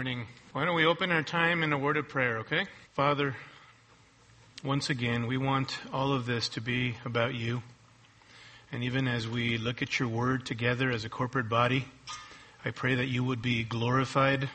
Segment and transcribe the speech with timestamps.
[0.00, 0.26] morning.
[0.54, 2.64] Why don't we open our time in a word of prayer, okay?
[2.94, 3.36] Father,
[4.64, 7.62] once again, we want all of this to be about you.
[8.72, 11.84] And even as we look at your word together as a corporate body,
[12.64, 14.48] I pray that you would be glorified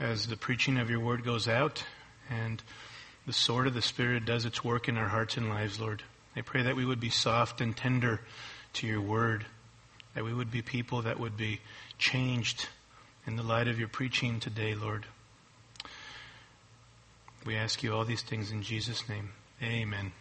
[0.00, 1.84] as the preaching of your word goes out
[2.28, 2.60] and
[3.28, 6.02] the sword of the Spirit does its work in our hearts and lives, Lord.
[6.34, 8.22] I pray that we would be soft and tender
[8.72, 9.46] to your word,
[10.16, 11.60] that we would be people that would be
[11.96, 12.66] changed
[13.26, 15.06] in the light of your preaching today, Lord.
[17.46, 19.30] We ask you all these things in Jesus' name.
[19.62, 20.12] Amen.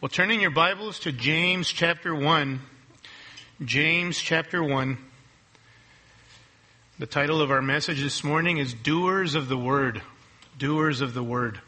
[0.00, 2.60] Well, turning your Bibles to James chapter 1.
[3.64, 4.98] James chapter 1.
[7.00, 10.00] The title of our message this morning is Doers of the Word.
[10.58, 11.60] Doers of the Word.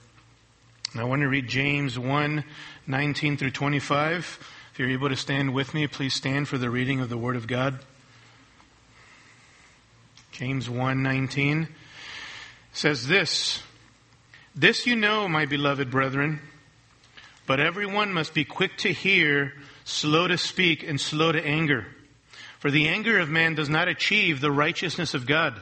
[0.92, 2.44] And I want to read James 1
[2.86, 4.38] 19 through 25.
[4.72, 7.36] If you're able to stand with me, please stand for the reading of the Word
[7.36, 7.80] of God.
[10.32, 11.68] James 1:19
[12.72, 13.62] says this,
[14.54, 16.40] "This you know, my beloved brethren,
[17.46, 19.52] but everyone must be quick to hear,
[19.84, 21.86] slow to speak, and slow to anger.
[22.58, 25.60] For the anger of man does not achieve the righteousness of God.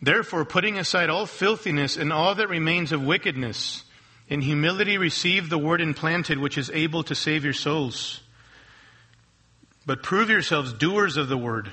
[0.00, 3.84] Therefore, putting aside all filthiness and all that remains of wickedness,
[4.28, 8.20] in humility receive the word implanted which is able to save your souls.
[9.86, 11.72] But prove yourselves doers of the word,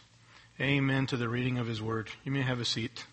[0.61, 2.11] Amen to the reading of his word.
[2.23, 3.07] You may have a seat.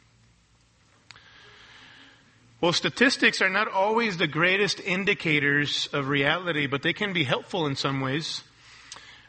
[2.60, 7.66] Well, statistics are not always the greatest indicators of reality, but they can be helpful
[7.66, 8.42] in some ways.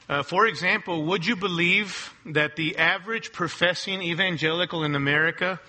[0.10, 5.62] Uh, for example, would you believe that the average professing evangelical in America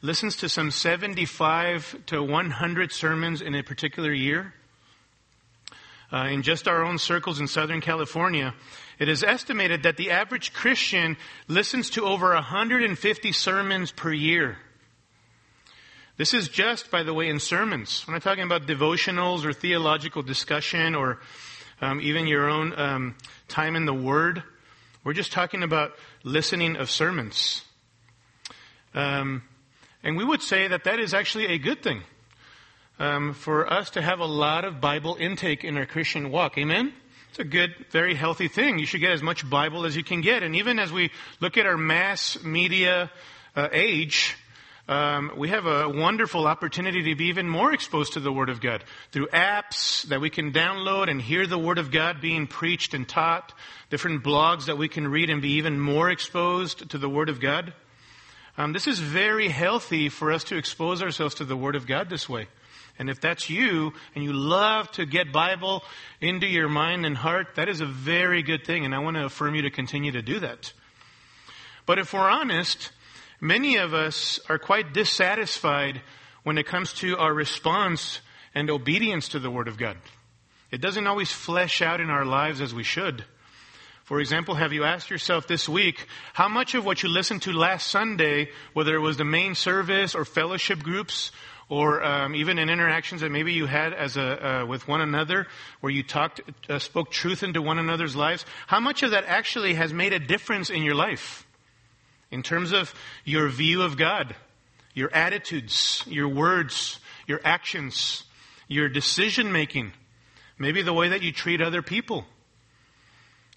[0.00, 4.54] listens to some 75 to 100 sermons in a particular year?
[6.10, 8.54] Uh, in just our own circles in Southern California,
[8.98, 11.16] it is estimated that the average Christian
[11.46, 14.58] listens to over 150 sermons per year.
[16.16, 18.04] This is just, by the way, in sermons.
[18.06, 21.20] We're not talking about devotionals or theological discussion or
[21.80, 23.14] um, even your own um,
[23.46, 24.42] time in the Word.
[25.04, 25.92] We're just talking about
[26.24, 27.64] listening of sermons.
[28.94, 29.42] Um,
[30.02, 32.02] and we would say that that is actually a good thing
[32.98, 36.58] um, for us to have a lot of Bible intake in our Christian walk.
[36.58, 36.92] Amen?
[37.38, 38.80] It's a good, very healthy thing.
[38.80, 40.42] You should get as much Bible as you can get.
[40.42, 43.12] And even as we look at our mass media
[43.54, 44.36] uh, age,
[44.88, 48.60] um, we have a wonderful opportunity to be even more exposed to the Word of
[48.60, 48.82] God
[49.12, 53.08] through apps that we can download and hear the Word of God being preached and
[53.08, 53.54] taught,
[53.88, 57.40] different blogs that we can read and be even more exposed to the Word of
[57.40, 57.72] God.
[58.56, 62.10] Um, this is very healthy for us to expose ourselves to the Word of God
[62.10, 62.48] this way.
[62.98, 65.82] And if that's you and you love to get Bible
[66.20, 68.84] into your mind and heart, that is a very good thing.
[68.84, 70.72] And I want to affirm you to continue to do that.
[71.86, 72.90] But if we're honest,
[73.40, 76.00] Many of us are quite dissatisfied
[76.42, 78.20] when it comes to our response
[78.54, 79.96] and obedience to the Word of God.
[80.72, 83.24] It doesn't always flesh out in our lives as we should.
[84.04, 87.52] For example, have you asked yourself this week how much of what you listened to
[87.52, 91.30] last Sunday, whether it was the main service or fellowship groups,
[91.68, 95.46] or um, even in interactions that maybe you had as a uh, with one another,
[95.80, 99.74] where you talked, uh, spoke truth into one another's lives, how much of that actually
[99.74, 101.46] has made a difference in your life?
[102.30, 104.34] in terms of your view of God,
[104.94, 108.24] your attitudes, your words, your actions,
[108.66, 109.92] your decision making,
[110.58, 112.26] maybe the way that you treat other people.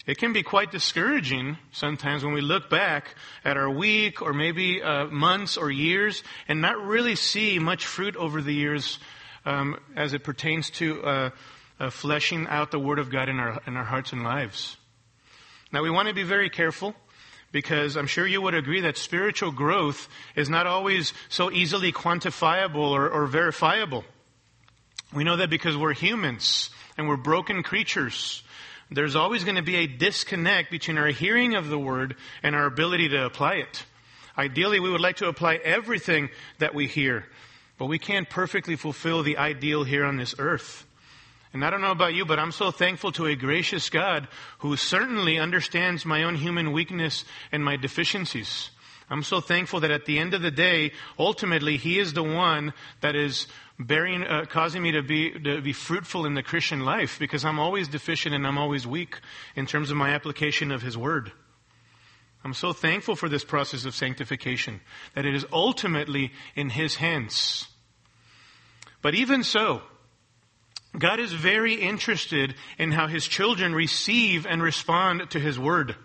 [0.04, 3.14] It can be quite discouraging sometimes when we look back
[3.44, 8.16] at our week or maybe uh, months or years and not really see much fruit
[8.16, 8.98] over the years
[9.44, 11.30] um, as it pertains to uh,
[11.78, 14.76] uh, fleshing out the Word of God in our, in our hearts and lives.
[15.72, 16.94] Now, we want to be very careful
[17.52, 22.90] because I'm sure you would agree that spiritual growth is not always so easily quantifiable
[22.90, 24.04] or, or verifiable.
[25.12, 28.42] We know that because we're humans and we're broken creatures.
[28.94, 32.66] There's always going to be a disconnect between our hearing of the word and our
[32.66, 33.84] ability to apply it.
[34.36, 37.26] Ideally, we would like to apply everything that we hear,
[37.78, 40.86] but we can't perfectly fulfill the ideal here on this earth.
[41.52, 44.26] And I don't know about you, but I'm so thankful to a gracious God
[44.58, 48.70] who certainly understands my own human weakness and my deficiencies.
[49.10, 52.72] I'm so thankful that at the end of the day, ultimately, He is the one
[53.02, 53.46] that is
[53.78, 57.58] bearing, uh, causing me to be, to be fruitful in the Christian life because I'm
[57.58, 59.20] always deficient and I'm always weak
[59.56, 61.32] in terms of my application of His Word.
[62.44, 64.80] I'm so thankful for this process of sanctification,
[65.14, 67.68] that it is ultimately in His hands.
[69.00, 69.82] But even so,
[70.98, 75.96] God is very interested in how His children receive and respond to His Word.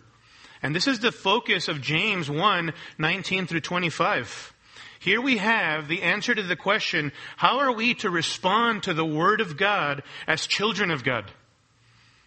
[0.61, 4.53] And this is the focus of James 1, 19 through 25.
[4.99, 9.05] Here we have the answer to the question, how are we to respond to the
[9.05, 11.31] Word of God as children of God?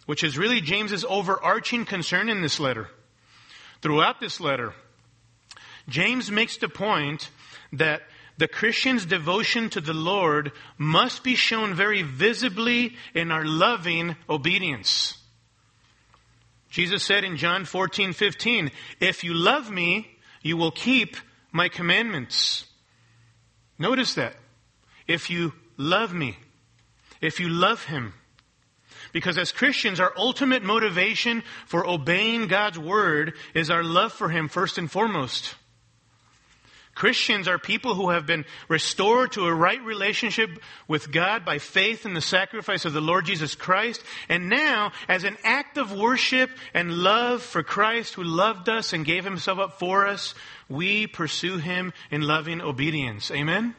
[0.05, 2.87] Which is really James's overarching concern in this letter.
[3.81, 4.73] Throughout this letter,
[5.89, 7.29] James makes the point
[7.73, 8.01] that
[8.37, 15.17] the Christian's devotion to the Lord must be shown very visibly in our loving obedience.
[16.69, 21.17] Jesus said in John 14, 15, If you love me, you will keep
[21.51, 22.65] my commandments.
[23.77, 24.35] Notice that.
[25.07, 26.37] If you love me,
[27.21, 28.13] if you love him.
[29.11, 34.47] Because as Christians, our ultimate motivation for obeying God's word is our love for him
[34.47, 35.55] first and foremost.
[37.01, 40.51] Christians are people who have been restored to a right relationship
[40.87, 44.03] with God by faith in the sacrifice of the Lord Jesus Christ.
[44.29, 49.03] And now, as an act of worship and love for Christ who loved us and
[49.03, 50.35] gave himself up for us,
[50.69, 53.31] we pursue him in loving obedience.
[53.31, 53.73] Amen?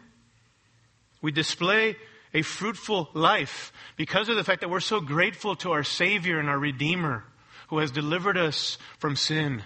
[1.20, 1.94] We display
[2.34, 6.48] a fruitful life because of the fact that we're so grateful to our Savior and
[6.48, 7.22] our Redeemer
[7.68, 9.62] who has delivered us from sin.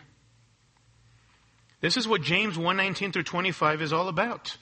[1.87, 4.57] This is what James 1:19 through 25 is all about.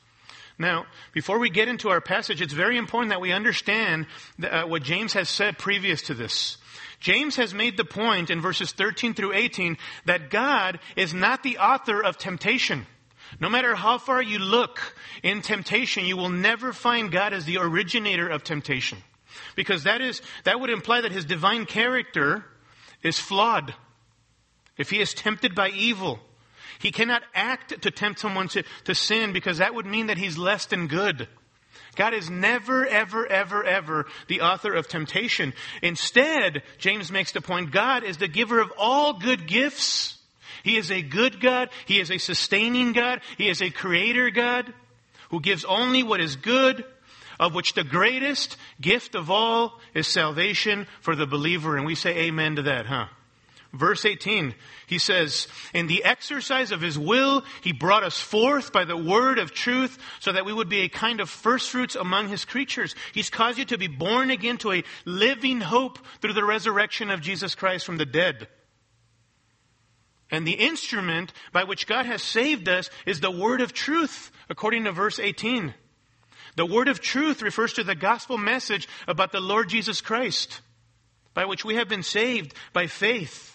[0.58, 0.84] Now,
[1.14, 4.08] before we get into our passage, it's very important that we understand
[4.42, 6.58] uh, what James has said previous to this.
[7.00, 11.56] James has made the point in verses 13 through 18 that God is not the
[11.56, 12.86] author of temptation.
[13.40, 17.56] No matter how far you look in temptation, you will never find God as the
[17.56, 18.98] originator of temptation.
[19.56, 22.44] Because that is, that would imply that his divine character
[23.02, 23.74] is flawed.
[24.76, 26.20] If he is tempted by evil,
[26.84, 30.36] he cannot act to tempt someone to, to sin because that would mean that he's
[30.36, 31.26] less than good.
[31.96, 35.54] God is never, ever, ever, ever the author of temptation.
[35.80, 40.18] Instead, James makes the point, God is the giver of all good gifts.
[40.62, 41.70] He is a good God.
[41.86, 43.22] He is a sustaining God.
[43.38, 44.70] He is a creator God
[45.30, 46.84] who gives only what is good,
[47.40, 51.78] of which the greatest gift of all is salvation for the believer.
[51.78, 53.06] And we say amen to that, huh?
[53.74, 54.54] Verse 18,
[54.86, 59.38] he says, In the exercise of his will, he brought us forth by the word
[59.38, 62.94] of truth so that we would be a kind of firstfruits among his creatures.
[63.12, 67.20] He's caused you to be born again to a living hope through the resurrection of
[67.20, 68.46] Jesus Christ from the dead.
[70.30, 74.84] And the instrument by which God has saved us is the word of truth, according
[74.84, 75.74] to verse 18.
[76.54, 80.60] The word of truth refers to the gospel message about the Lord Jesus Christ,
[81.34, 83.53] by which we have been saved by faith.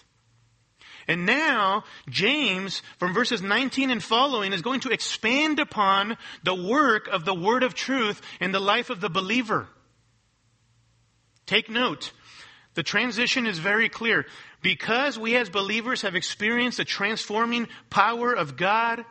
[1.08, 7.08] And now, James, from verses 19 and following, is going to expand upon the work
[7.08, 9.68] of the word of truth in the life of the believer.
[11.46, 12.12] Take note.
[12.74, 14.26] The transition is very clear.
[14.62, 19.04] Because we as believers have experienced the transforming power of God,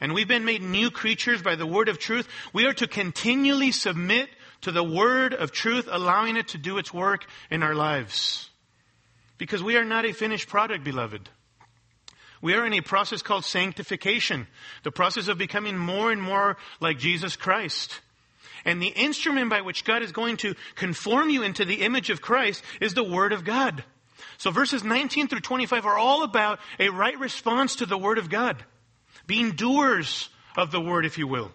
[0.00, 3.72] and we've been made new creatures by the word of truth, we are to continually
[3.72, 4.30] submit
[4.62, 8.49] to the word of truth, allowing it to do its work in our lives.
[9.40, 11.30] Because we are not a finished product, beloved.
[12.42, 14.46] We are in a process called sanctification,
[14.82, 18.02] the process of becoming more and more like Jesus Christ.
[18.66, 22.20] And the instrument by which God is going to conform you into the image of
[22.20, 23.82] Christ is the Word of God.
[24.36, 28.28] So verses 19 through 25 are all about a right response to the Word of
[28.28, 28.62] God.
[29.26, 31.50] Being doers of the Word, if you will.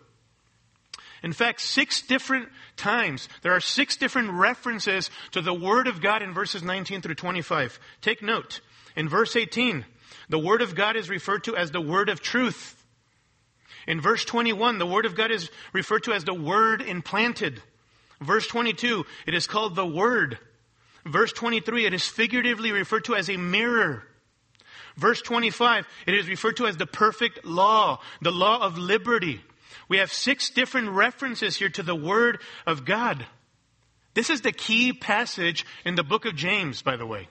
[1.25, 6.21] In fact, six different times, there are six different references to the Word of God
[6.21, 7.79] in verses 19 through 25.
[7.99, 8.61] Take note.
[8.95, 9.85] In verse 18,
[10.29, 12.79] the Word of God is referred to as the Word of truth.
[13.87, 17.59] In verse 21, the Word of God is referred to as the Word implanted.
[18.21, 20.37] Verse 22, it is called the Word.
[21.07, 24.03] Verse 23, it is figuratively referred to as a mirror.
[24.95, 29.41] Verse 25, it is referred to as the perfect law, the law of liberty.
[29.87, 33.25] We have six different references here to the Word of God.
[34.13, 37.27] This is the key passage in the book of James, by the way.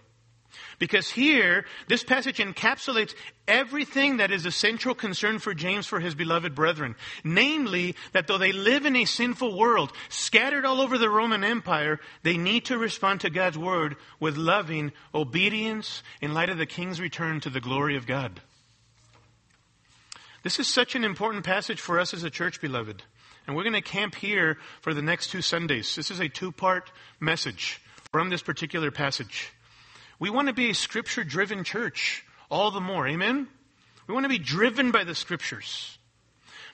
[0.78, 3.14] Because here, this passage encapsulates
[3.46, 6.96] everything that is a central concern for James for his beloved brethren.
[7.22, 12.00] Namely, that though they live in a sinful world, scattered all over the Roman Empire,
[12.22, 17.00] they need to respond to God's word with loving obedience in light of the king's
[17.00, 18.40] return to the glory of God.
[20.44, 23.02] This is such an important passage for us as a church, beloved.
[23.46, 25.96] And we're going to camp here for the next two Sundays.
[25.96, 27.80] This is a two part message
[28.12, 29.50] from this particular passage.
[30.18, 33.08] We want to be a scripture driven church all the more.
[33.08, 33.48] Amen?
[34.06, 35.98] We want to be driven by the scriptures.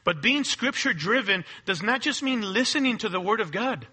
[0.03, 3.87] But being scripture driven does not just mean listening to the word of God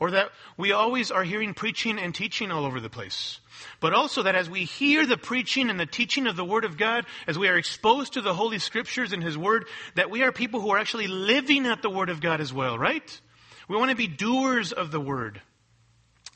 [0.00, 3.38] or that we always are hearing preaching and teaching all over the place.
[3.78, 6.78] But also that as we hear the preaching and the teaching of the Word of
[6.78, 10.32] God, as we are exposed to the Holy Scriptures and His Word, that we are
[10.32, 13.20] people who are actually living at the Word of God as well, right?
[13.68, 15.42] We want to be doers of the Word.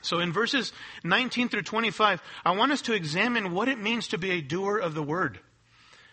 [0.04, 4.18] So in verses 19 through 25, I want us to examine what it means to
[4.18, 5.40] be a doer of the word.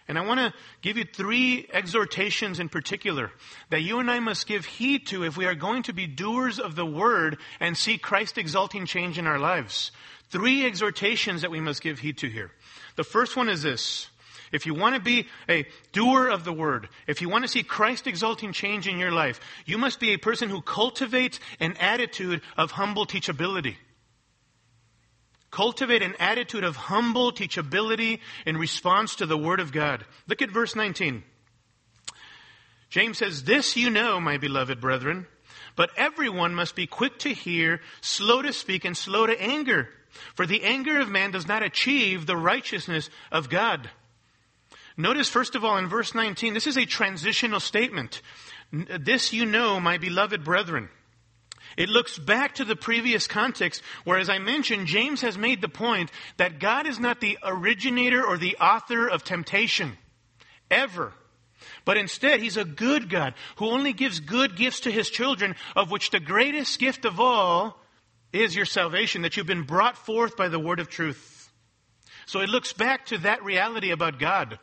[0.08, 3.32] And I want to give you three exhortations in particular
[3.70, 6.60] that you and I must give heed to if we are going to be doers
[6.60, 9.92] of the word and see Christ exalting change in our lives.
[10.30, 12.52] Three exhortations that we must give heed to here.
[12.96, 14.08] The first one is this.
[14.52, 17.64] If you want to be a doer of the word, if you want to see
[17.64, 22.42] Christ exalting change in your life, you must be a person who cultivates an attitude
[22.58, 23.76] of humble teachability.
[25.52, 30.06] Cultivate an attitude of humble teachability in response to the word of God.
[30.28, 31.24] Look at verse 19.
[32.90, 35.28] James says, This you know, my beloved brethren,
[35.76, 39.90] but everyone must be quick to hear, slow to speak, and slow to anger.
[40.36, 43.90] For the anger of man does not achieve the righteousness of God.
[44.98, 48.22] Notice, first of all, in verse 19, this is a transitional statement.
[48.72, 50.90] This you know, my beloved brethren.
[51.78, 55.70] It looks back to the previous context where, as I mentioned, James has made the
[55.70, 59.98] point that God is not the originator or the author of temptation.
[60.70, 61.14] Ever.
[61.86, 65.92] But instead, He's a good God who only gives good gifts to His children, of
[65.92, 67.80] which the greatest gift of all
[68.34, 71.52] is your salvation, that you've been brought forth by the word of truth.
[72.26, 74.60] So it looks back to that reality about God.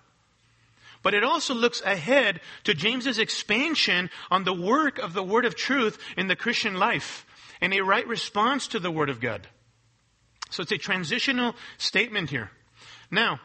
[1.09, 5.55] But it also looks ahead to James's expansion on the work of the word of
[5.55, 7.25] truth in the Christian life
[7.63, 9.49] and a right response to the word of God.
[10.51, 12.51] So it's a transitional statement here.
[13.11, 13.41] Now,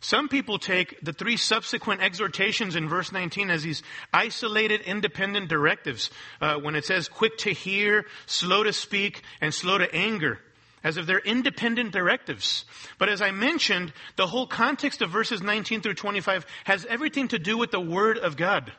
[0.00, 6.10] some people take the three subsequent exhortations in verse 19 as these isolated, independent directives.
[6.42, 10.40] Uh, when it says quick to hear, slow to speak, and slow to anger,
[10.84, 12.64] as if they're independent directives.
[12.98, 17.38] But as I mentioned, the whole context of verses 19 through 25 has everything to
[17.38, 18.72] do with the Word of God.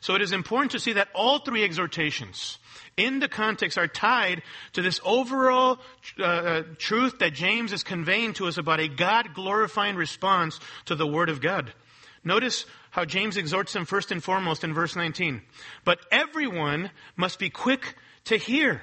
[0.00, 2.58] So it is important to see that all three exhortations
[2.96, 5.78] in the context are tied to this overall
[6.18, 10.96] uh, uh, truth that James is conveying to us about a God glorifying response to
[10.96, 11.72] the Word of God.
[12.24, 15.42] Notice how James exhorts them first and foremost in verse 19.
[15.84, 18.82] But everyone must be quick to hear.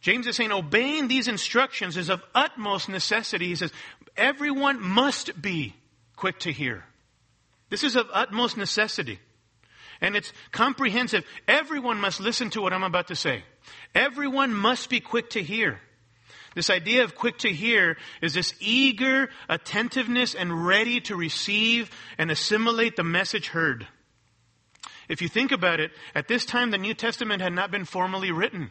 [0.00, 3.48] James is saying obeying these instructions is of utmost necessity.
[3.48, 3.72] He says,
[4.16, 5.74] everyone must be
[6.16, 6.84] quick to hear.
[7.70, 9.18] This is of utmost necessity.
[10.00, 11.24] And it's comprehensive.
[11.48, 13.42] Everyone must listen to what I'm about to say.
[13.94, 15.80] Everyone must be quick to hear.
[16.54, 22.30] This idea of quick to hear is this eager attentiveness and ready to receive and
[22.30, 23.86] assimilate the message heard.
[25.08, 28.30] If you think about it, at this time the New Testament had not been formally
[28.30, 28.70] written.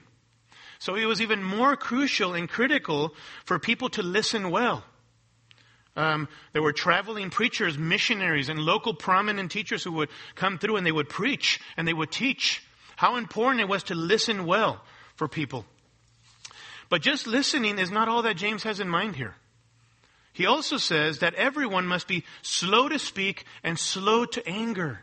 [0.80, 3.16] So it was even more crucial and critical
[3.46, 4.84] for people to listen well.
[5.96, 10.86] Um, there were traveling preachers, missionaries, and local prominent teachers who would come through and
[10.86, 12.64] they would preach and they would teach.
[12.96, 14.84] How important it was to listen well
[15.16, 15.66] for people.
[16.90, 19.36] But just listening is not all that James has in mind here.
[20.34, 25.00] He also says that everyone must be slow to speak and slow to anger.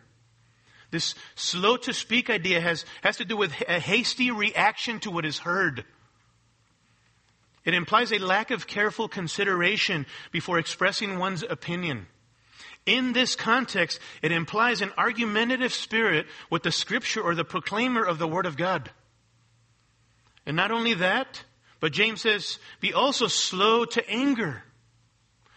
[0.95, 5.25] This slow to speak idea has, has to do with a hasty reaction to what
[5.25, 5.85] is heard.
[7.65, 12.07] It implies a lack of careful consideration before expressing one's opinion.
[12.87, 18.21] In this context, it implies an argumentative spirit with the scripture or the proclaimer of
[18.21, 18.89] the word of God.
[20.47, 21.43] And not only that,
[21.81, 24.63] but James says, be also slow to anger.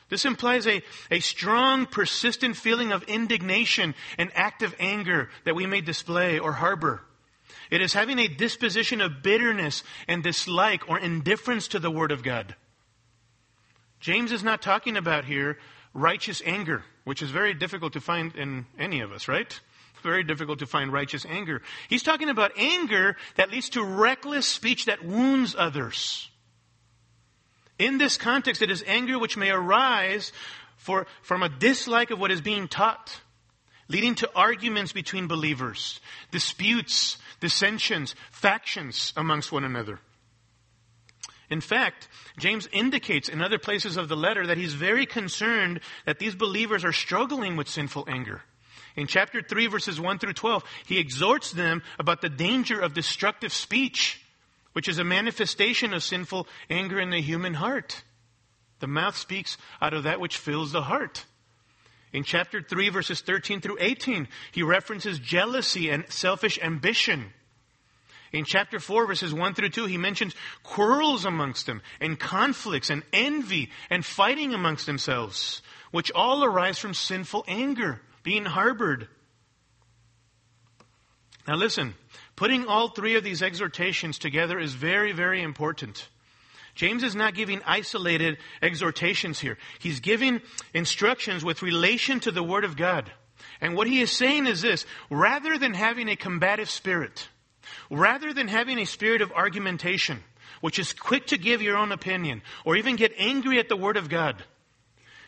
[0.09, 5.81] This implies a, a strong, persistent feeling of indignation and active anger that we may
[5.81, 7.01] display or harbor.
[7.69, 12.23] It is having a disposition of bitterness and dislike or indifference to the Word of
[12.23, 12.55] God.
[13.99, 15.57] James is not talking about here
[15.93, 19.59] righteous anger, which is very difficult to find in any of us, right?
[20.03, 21.61] Very difficult to find righteous anger.
[21.89, 26.29] He's talking about anger that leads to reckless speech that wounds others.
[27.79, 30.31] In this context, it is anger which may arise
[30.77, 33.21] for, from a dislike of what is being taught,
[33.87, 35.99] leading to arguments between believers,
[36.31, 39.99] disputes, dissensions, factions amongst one another.
[41.49, 46.19] In fact, James indicates in other places of the letter that he's very concerned that
[46.19, 48.41] these believers are struggling with sinful anger.
[48.97, 53.53] In chapter 3, verses 1 through 12, he exhorts them about the danger of destructive
[53.53, 54.21] speech,
[54.77, 58.03] which is a manifestation of sinful anger in the human heart.
[58.77, 61.25] The mouth speaks out of that which fills the heart.
[62.13, 67.33] In chapter 3, verses 13 through 18, he references jealousy and selfish ambition.
[68.31, 73.01] In chapter 4, verses 1 through 2, he mentions quarrels amongst them, and conflicts, and
[73.11, 79.07] envy, and fighting amongst themselves, which all arise from sinful anger being harbored.
[81.47, 81.95] Now, listen,
[82.37, 86.07] putting all three of these exhortations together is very, very important.
[86.75, 89.57] James is not giving isolated exhortations here.
[89.79, 90.41] He's giving
[90.73, 93.11] instructions with relation to the Word of God.
[93.59, 97.27] And what he is saying is this rather than having a combative spirit,
[97.89, 100.23] rather than having a spirit of argumentation,
[100.61, 103.97] which is quick to give your own opinion or even get angry at the Word
[103.97, 104.43] of God,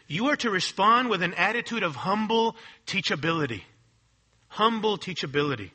[0.07, 3.63] you are to respond with an attitude of humble teachability.
[4.49, 5.71] Humble teachability.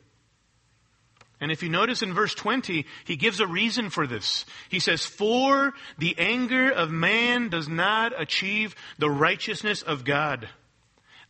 [1.44, 4.46] And if you notice in verse 20, he gives a reason for this.
[4.70, 10.48] He says, For the anger of man does not achieve the righteousness of God.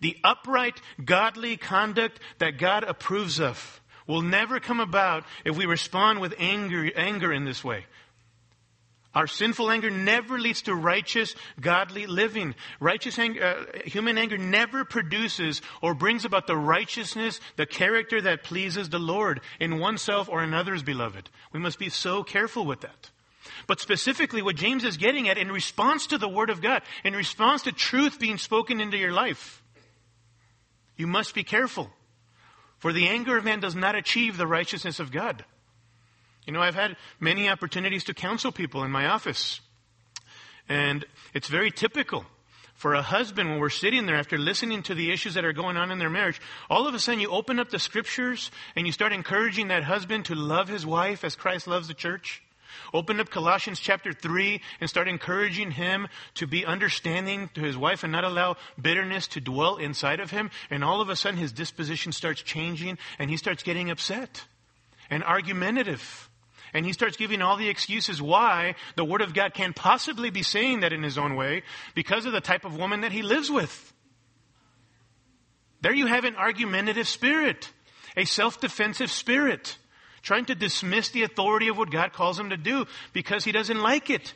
[0.00, 6.20] The upright, godly conduct that God approves of will never come about if we respond
[6.20, 7.84] with anger, anger in this way.
[9.14, 12.54] Our sinful anger never leads to righteous, godly living.
[12.80, 18.42] Righteous anger, uh, human anger never produces or brings about the righteousness, the character that
[18.42, 21.30] pleases the Lord in oneself or in others, beloved.
[21.52, 23.10] We must be so careful with that.
[23.66, 27.14] But specifically, what James is getting at in response to the Word of God, in
[27.14, 29.62] response to truth being spoken into your life,
[30.96, 31.90] you must be careful.
[32.78, 35.44] For the anger of man does not achieve the righteousness of God.
[36.46, 39.60] You know, I've had many opportunities to counsel people in my office.
[40.68, 42.24] And it's very typical
[42.74, 45.76] for a husband when we're sitting there after listening to the issues that are going
[45.76, 48.92] on in their marriage, all of a sudden you open up the scriptures and you
[48.92, 52.42] start encouraging that husband to love his wife as Christ loves the church.
[52.92, 58.02] Open up Colossians chapter 3 and start encouraging him to be understanding to his wife
[58.02, 60.50] and not allow bitterness to dwell inside of him.
[60.70, 64.44] And all of a sudden his disposition starts changing and he starts getting upset
[65.08, 66.28] and argumentative.
[66.74, 70.42] And he starts giving all the excuses why the Word of God can't possibly be
[70.42, 71.62] saying that in his own way
[71.94, 73.92] because of the type of woman that he lives with.
[75.80, 77.70] There you have an argumentative spirit,
[78.16, 79.78] a self-defensive spirit,
[80.22, 83.80] trying to dismiss the authority of what God calls him to do because he doesn't
[83.80, 84.34] like it.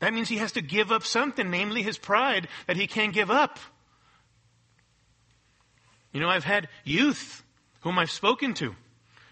[0.00, 3.30] That means he has to give up something, namely his pride that he can't give
[3.30, 3.58] up.
[6.12, 7.42] You know, I've had youth
[7.80, 8.74] whom I've spoken to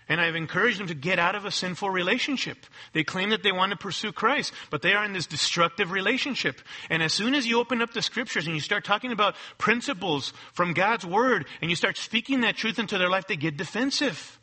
[0.08, 2.66] and I've encouraged them to get out of a sinful relationship.
[2.92, 6.60] They claim that they want to pursue Christ, but they are in this destructive relationship.
[6.88, 10.32] And as soon as you open up the scriptures and you start talking about principles
[10.52, 14.38] from God's word and you start speaking that truth into their life, they get defensive.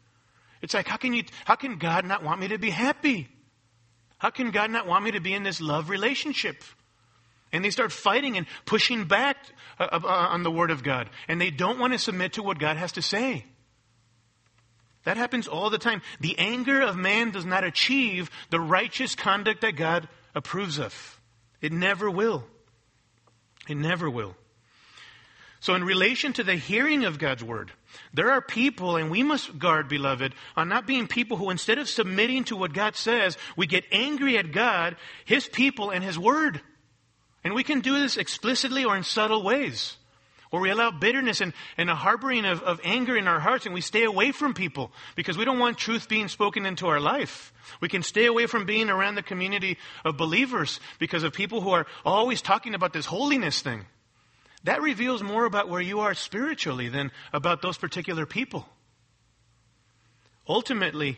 [0.62, 3.30] It's like, how can you, how can God not want me to be happy?
[4.18, 6.64] How can God not want me to be in this love relationship?
[7.54, 9.38] And they start fighting and pushing back
[9.80, 11.10] uh, uh, on the word of God.
[11.28, 13.46] And they don't want to submit to what God has to say.
[15.04, 16.02] That happens all the time.
[16.20, 21.20] The anger of man does not achieve the righteous conduct that God approves of.
[21.62, 22.46] It never will.
[23.68, 24.36] It never will.
[25.60, 27.72] So, in relation to the hearing of God's word,
[28.14, 31.88] there are people, and we must guard, beloved, on not being people who, instead of
[31.88, 36.60] submitting to what God says, we get angry at God, His people, and His word.
[37.46, 39.96] And we can do this explicitly or in subtle ways
[40.54, 43.74] or we allow bitterness and, and a harboring of, of anger in our hearts and
[43.74, 47.52] we stay away from people because we don't want truth being spoken into our life.
[47.82, 51.72] We can stay away from being around the community of believers because of people who
[51.72, 53.88] are always talking about this holiness thing.
[54.64, 58.70] That reveals more about where you are spiritually than about those particular people.
[60.48, 61.18] Ultimately,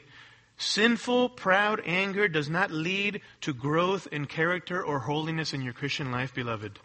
[0.56, 6.10] sinful, proud anger does not lead to growth in character or holiness in your Christian
[6.10, 6.80] life, beloved.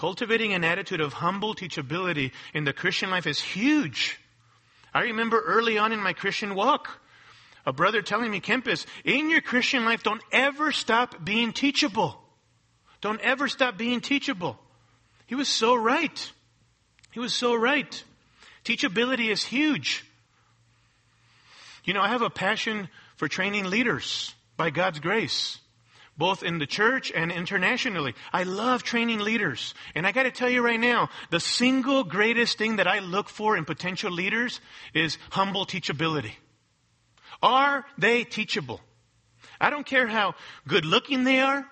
[0.00, 4.18] Cultivating an attitude of humble teachability in the Christian life is huge.
[4.94, 6.88] I remember early on in my Christian walk,
[7.66, 12.18] a brother telling me, Kempis, in your Christian life, don't ever stop being teachable.
[13.02, 14.58] Don't ever stop being teachable.
[15.26, 16.32] He was so right.
[17.10, 18.02] He was so right.
[18.64, 20.02] Teachability is huge.
[21.84, 25.59] You know, I have a passion for training leaders by God's grace
[26.20, 28.14] both in the church and internationally.
[28.30, 29.74] I love training leaders.
[29.94, 33.30] And I got to tell you right now, the single greatest thing that I look
[33.30, 34.60] for in potential leaders
[34.92, 36.32] is humble teachability.
[37.42, 38.80] Are they teachable?
[39.58, 40.34] I don't care how
[40.68, 41.66] good looking they are.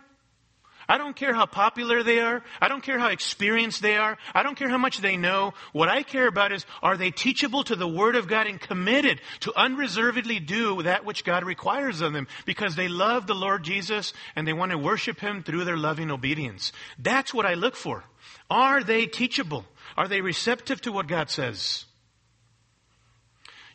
[0.89, 2.43] I don't care how popular they are.
[2.63, 4.17] I don't care how experienced they are.
[4.35, 5.53] I don't care how much they know.
[5.73, 9.21] What I care about is, are they teachable to the Word of God and committed
[9.41, 14.15] to unreservedly do that which God requires of them because they love the Lord Jesus
[14.35, 16.73] and they want to worship Him through their loving obedience.
[16.99, 18.05] That's what I look for.
[18.49, 19.67] Are they teachable?
[19.95, 21.85] Are they receptive to what God says?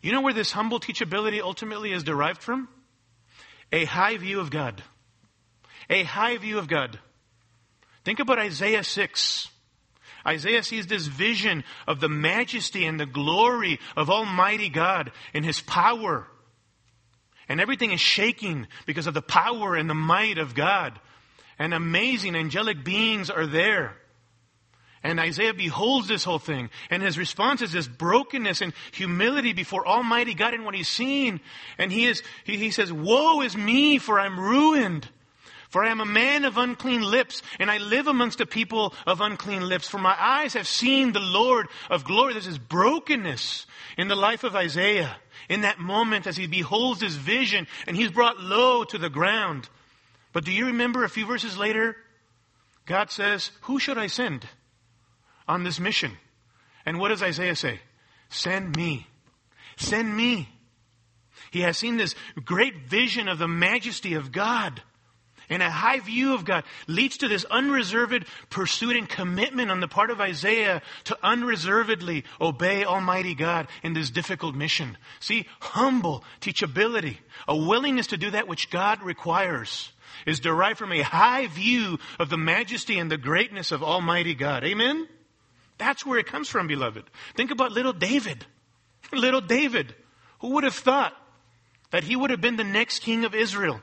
[0.02, 2.70] You know where this humble teachability ultimately is derived from?
[3.72, 4.84] A high view of God
[5.90, 7.00] a high view of God.
[8.04, 9.50] Think about Isaiah 6.
[10.26, 15.62] Isaiah sees this vision of the majesty and the glory of Almighty God and His
[15.62, 16.28] power.
[17.50, 21.00] And everything is shaking because of the power and the might of God.
[21.60, 23.98] And amazing angelic beings are there.
[25.04, 26.70] And Isaiah beholds this whole thing.
[26.90, 31.42] And his response is this brokenness and humility before Almighty God and what he's seen.
[31.78, 35.10] And he is, he, he says, Woe is me, for I'm ruined.
[35.74, 39.22] For I am a man of unclean lips, and I live amongst a people of
[39.22, 39.90] unclean lips.
[39.90, 42.34] For my eyes have seen the Lord of glory.
[42.34, 43.66] There's this brokenness
[43.98, 45.18] in the life of Isaiah
[45.50, 49.68] in that moment as he beholds his vision and he's brought low to the ground.
[50.32, 51.98] But do you remember a few verses later?
[52.86, 54.46] God says, Who should I send
[55.48, 56.12] on this mission?
[56.86, 57.80] And what does Isaiah say?
[58.30, 59.08] Send me.
[59.78, 60.50] Send me.
[61.50, 62.14] He has seen this
[62.46, 64.80] great vision of the majesty of God
[65.54, 69.88] and a high view of God leads to this unreserved pursuit and commitment on the
[69.88, 74.98] part of Isaiah to unreservedly obey Almighty God in this difficult mission.
[75.20, 79.92] See, humble teachability, a willingness to do that which God requires
[80.26, 84.64] is derived from a high view of the majesty and the greatness of Almighty God.
[84.64, 85.08] Amen?
[85.78, 87.04] That's where it comes from, beloved.
[87.36, 88.46] Think about little David.
[89.12, 89.94] Little David.
[90.40, 91.14] Who would have thought
[91.92, 93.82] that he would have been the next king of Israel?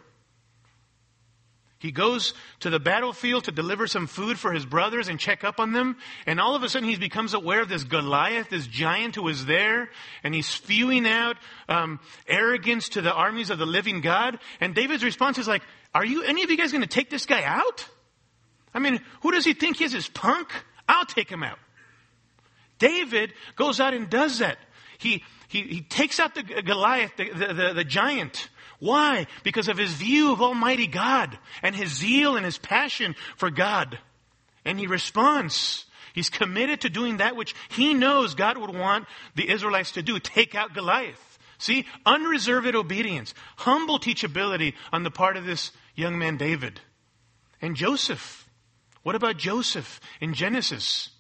[1.81, 5.59] He goes to the battlefield to deliver some food for his brothers and check up
[5.59, 5.97] on them.
[6.27, 9.47] And all of a sudden he becomes aware of this Goliath, this giant who is
[9.47, 9.89] there.
[10.23, 11.39] And he's spewing out
[11.71, 14.39] um, arrogance to the armies of the living God.
[14.61, 15.63] And David's response is like,
[15.95, 17.89] are you, any of you guys going to take this guy out?
[18.75, 19.93] I mean, who does he think he is?
[19.93, 20.49] His punk?
[20.87, 21.59] I'll take him out.
[22.79, 24.59] David goes out and does that.
[24.99, 28.50] He, he, he takes out the Goliath, the, the, the, the giant
[28.81, 29.27] why?
[29.45, 33.99] Because of his view of Almighty God and his zeal and his passion for God.
[34.65, 35.85] And he responds.
[36.15, 40.19] He's committed to doing that which he knows God would want the Israelites to do
[40.19, 41.39] take out Goliath.
[41.59, 46.81] See, unreserved obedience, humble teachability on the part of this young man David.
[47.61, 48.49] And Joseph.
[49.03, 51.11] What about Joseph in Genesis?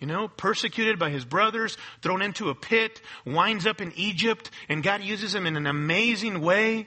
[0.00, 4.82] You know, persecuted by his brothers, thrown into a pit, winds up in Egypt, and
[4.82, 6.86] God uses him in an amazing way,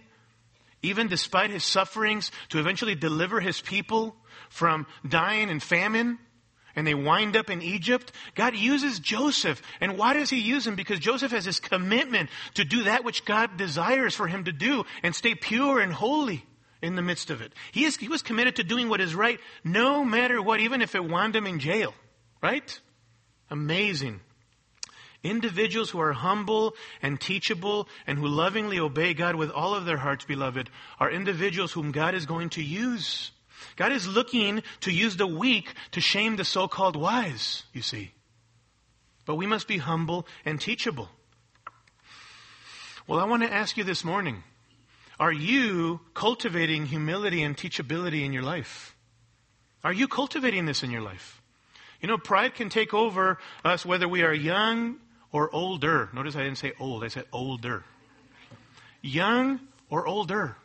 [0.82, 4.16] even despite his sufferings, to eventually deliver his people
[4.50, 6.20] from dying and famine.
[6.74, 8.14] And they wind up in Egypt.
[8.34, 9.62] God uses Joseph.
[9.82, 10.76] And why does he use him?
[10.76, 14.86] Because Joseph has this commitment to do that which God desires for him to do
[15.04, 16.46] and stay pure and holy
[16.82, 17.52] in the midst of it.
[17.74, 20.96] He, is, he was committed to doing what is right no matter what, even if
[20.96, 21.94] it wound him in jail.
[22.42, 22.80] Right?
[23.52, 24.22] Amazing.
[25.24, 29.98] Individuals who are humble and teachable and who lovingly obey God with all of their
[29.98, 33.32] hearts, beloved, are individuals whom God is going to use.
[33.76, 38.14] God is looking to use the weak to shame the so-called wise, you see.
[39.26, 41.10] But we must be humble and teachable.
[43.06, 44.44] Well, I want to ask you this morning,
[45.20, 48.96] are you cultivating humility and teachability in your life?
[49.84, 51.41] Are you cultivating this in your life?
[52.02, 54.98] You know, pride can take over us whether we are young
[55.32, 56.10] or older.
[56.14, 57.84] Notice I didn't say old, I said older.
[59.02, 59.60] Young
[59.90, 60.56] or older.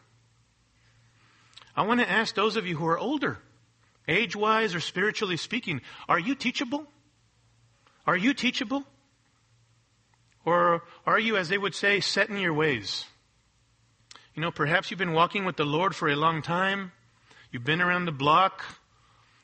[1.76, 3.38] I want to ask those of you who are older,
[4.08, 6.86] age wise or spiritually speaking, are you teachable?
[8.06, 8.84] Are you teachable?
[10.46, 13.04] Or are you, as they would say, set in your ways?
[14.34, 16.92] You know, perhaps you've been walking with the Lord for a long time.
[17.50, 18.64] You've been around the block.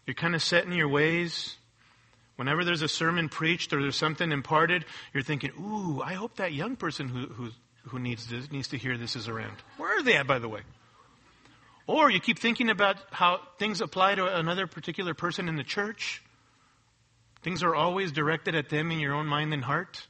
[0.06, 1.56] You're kind of set in your ways.
[2.36, 6.52] Whenever there's a sermon preached or there's something imparted, you're thinking, ooh, I hope that
[6.52, 7.50] young person who, who,
[7.88, 9.56] who needs this, needs to hear this is around.
[9.76, 10.60] Where are they at, by the way?
[11.86, 16.22] Or you keep thinking about how things apply to another particular person in the church.
[17.42, 20.06] Things are always directed at them in your own mind and heart.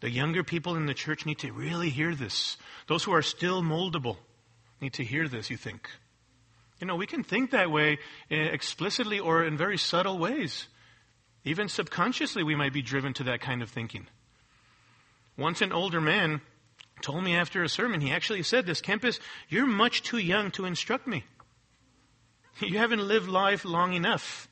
[0.00, 2.56] The younger people in the church need to really hear this.
[2.86, 4.16] Those who are still moldable
[4.80, 5.90] need to hear this, you think.
[6.80, 7.98] You know, we can think that way
[8.30, 10.66] eh, explicitly or in very subtle ways.
[11.44, 14.06] Even subconsciously, we might be driven to that kind of thinking.
[15.36, 16.40] Once an older man
[17.02, 20.64] told me after a sermon, he actually said this, Kempis, you're much too young to
[20.64, 21.24] instruct me.
[22.60, 24.48] You haven't lived life long enough.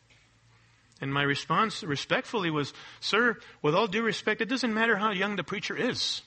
[1.00, 5.36] And my response respectfully was, Sir, with all due respect, it doesn't matter how young
[5.36, 6.22] the preacher is.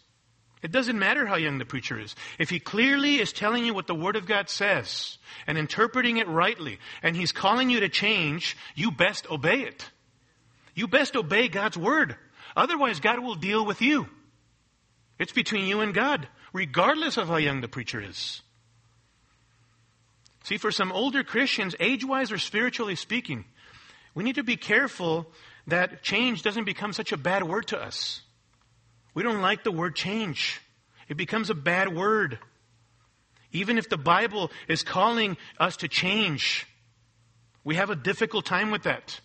[0.62, 2.16] It doesn't matter how young the preacher is.
[2.38, 6.28] If he clearly is telling you what the Word of God says and interpreting it
[6.28, 9.90] rightly, and he's calling you to change, you best obey it.
[10.76, 12.16] You best obey God's Word.
[12.56, 14.08] Otherwise, God will deal with you.
[15.18, 18.42] It's between you and God, regardless of how young the preacher is.
[20.44, 23.46] See, for some older Christians, age wise or spiritually speaking,
[24.14, 25.28] we need to be careful
[25.68, 28.22] that change doesn't become such a bad word to us.
[29.14, 30.62] We don't like the word change,
[31.08, 32.40] it becomes a bad word.
[33.54, 36.66] Even if the Bible is calling us to change,
[37.66, 39.20] we have a difficult time with that.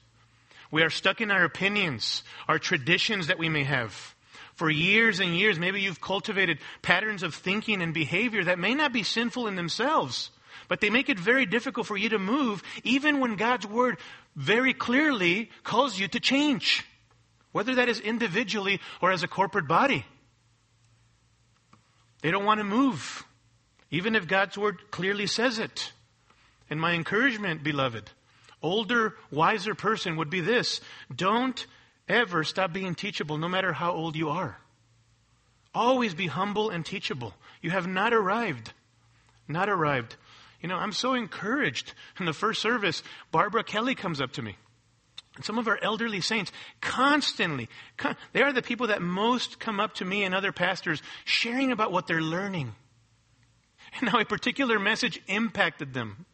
[0.72, 4.16] We are stuck in our opinions, our traditions that we may have
[4.56, 8.92] for years and years, maybe you've cultivated patterns of thinking and behavior that may not
[8.92, 10.30] be sinful in themselves,
[10.66, 13.98] but they make it very difficult for you to move, even when God's Word
[14.34, 16.86] very clearly calls you to change,
[17.56, 20.04] whether that is individually or as a corporate body.
[22.20, 23.24] They don't want to move,
[23.90, 25.90] even if God's Word clearly says it.
[26.68, 28.10] And my encouragement, beloved,
[28.60, 30.82] older, wiser person would be this
[31.14, 31.66] don't
[32.06, 34.58] ever stop being teachable, no matter how old you are.
[35.74, 37.32] Always be humble and teachable.
[37.62, 38.74] You have not arrived.
[39.48, 40.16] Not arrived.
[40.60, 41.94] You know, I'm so encouraged.
[42.20, 44.56] In the first service, Barbara Kelly comes up to me.
[45.36, 47.68] And some of our elderly saints constantly,
[48.32, 51.92] they are the people that most come up to me and other pastors sharing about
[51.92, 52.74] what they're learning
[54.00, 56.26] and how a particular message impacted them.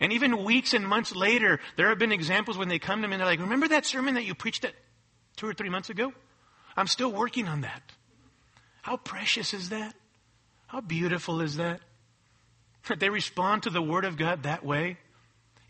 [0.00, 3.14] And even weeks and months later, there have been examples when they come to me
[3.14, 4.74] and they're like, Remember that sermon that you preached at
[5.36, 6.12] two or three months ago.
[6.76, 7.82] I'm still working on that.
[8.82, 9.94] How precious is that?
[10.66, 11.80] How beautiful is that?
[12.88, 14.98] That they respond to the Word of God that way,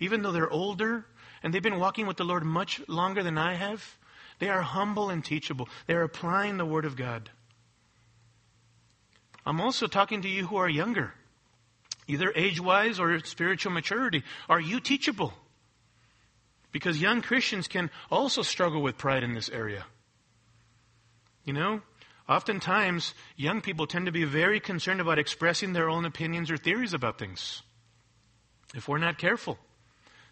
[0.00, 1.06] even though they're older
[1.46, 3.96] and they've been walking with the Lord much longer than I have.
[4.40, 5.68] They are humble and teachable.
[5.86, 7.30] They are applying the Word of God.
[9.46, 11.14] I'm also talking to you who are younger,
[12.08, 14.24] either age wise or spiritual maturity.
[14.48, 15.34] Are you teachable?
[16.72, 19.84] Because young Christians can also struggle with pride in this area.
[21.44, 21.80] You know,
[22.28, 26.92] oftentimes young people tend to be very concerned about expressing their own opinions or theories
[26.92, 27.62] about things.
[28.74, 29.60] If we're not careful,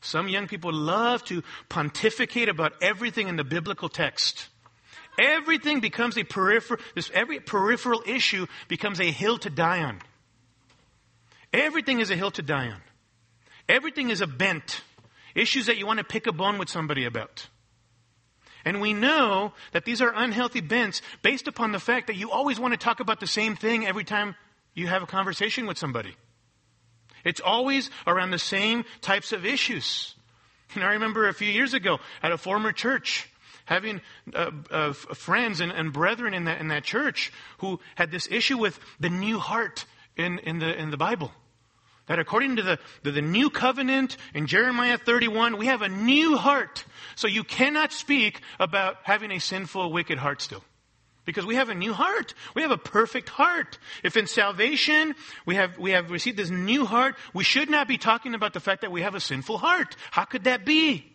[0.04, 4.48] some young people love to pontificate about everything in the biblical text.
[5.18, 10.00] Everything becomes a peripheral, this, every peripheral issue becomes a hill to die on.
[11.52, 12.80] Everything is a hill to die on.
[13.68, 14.82] Everything is a bent.
[15.34, 17.48] Issues that you want to pick a bone with somebody about.
[18.64, 22.58] And we know that these are unhealthy bents based upon the fact that you always
[22.58, 24.34] want to talk about the same thing every time
[24.74, 26.16] you have a conversation with somebody.
[27.24, 30.14] It's always around the same types of issues.
[30.74, 33.28] And I remember a few years ago at a former church,
[33.64, 34.00] having
[34.34, 38.58] uh, uh, friends and, and, brethren in that, in that church who had this issue
[38.58, 41.32] with the new heart in, in, the, in the Bible.
[42.06, 46.36] That according to the, the, the, new covenant in Jeremiah 31, we have a new
[46.36, 46.84] heart.
[47.14, 50.62] So you cannot speak about having a sinful, wicked heart still.
[51.24, 52.34] Because we have a new heart.
[52.54, 53.78] We have a perfect heart.
[54.02, 55.14] If in salvation
[55.46, 58.60] we have, we have received this new heart, we should not be talking about the
[58.60, 59.96] fact that we have a sinful heart.
[60.10, 61.10] How could that be?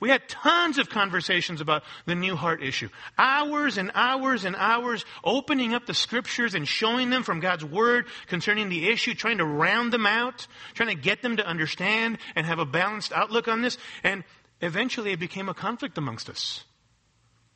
[0.00, 2.88] We had tons of conversations about the new heart issue.
[3.16, 8.06] Hours and hours and hours opening up the scriptures and showing them from God's word
[8.26, 12.46] concerning the issue, trying to round them out, trying to get them to understand and
[12.46, 13.78] have a balanced outlook on this.
[14.02, 14.24] And
[14.60, 16.64] eventually it became a conflict amongst us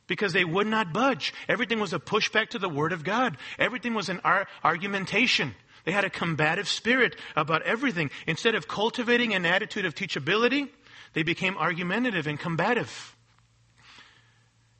[0.09, 1.33] because they would not budge.
[1.47, 3.37] Everything was a pushback to the Word of God.
[3.57, 5.55] Everything was an ar- argumentation.
[5.85, 8.09] They had a combative spirit about everything.
[8.27, 10.67] Instead of cultivating an attitude of teachability,
[11.13, 13.15] they became argumentative and combative.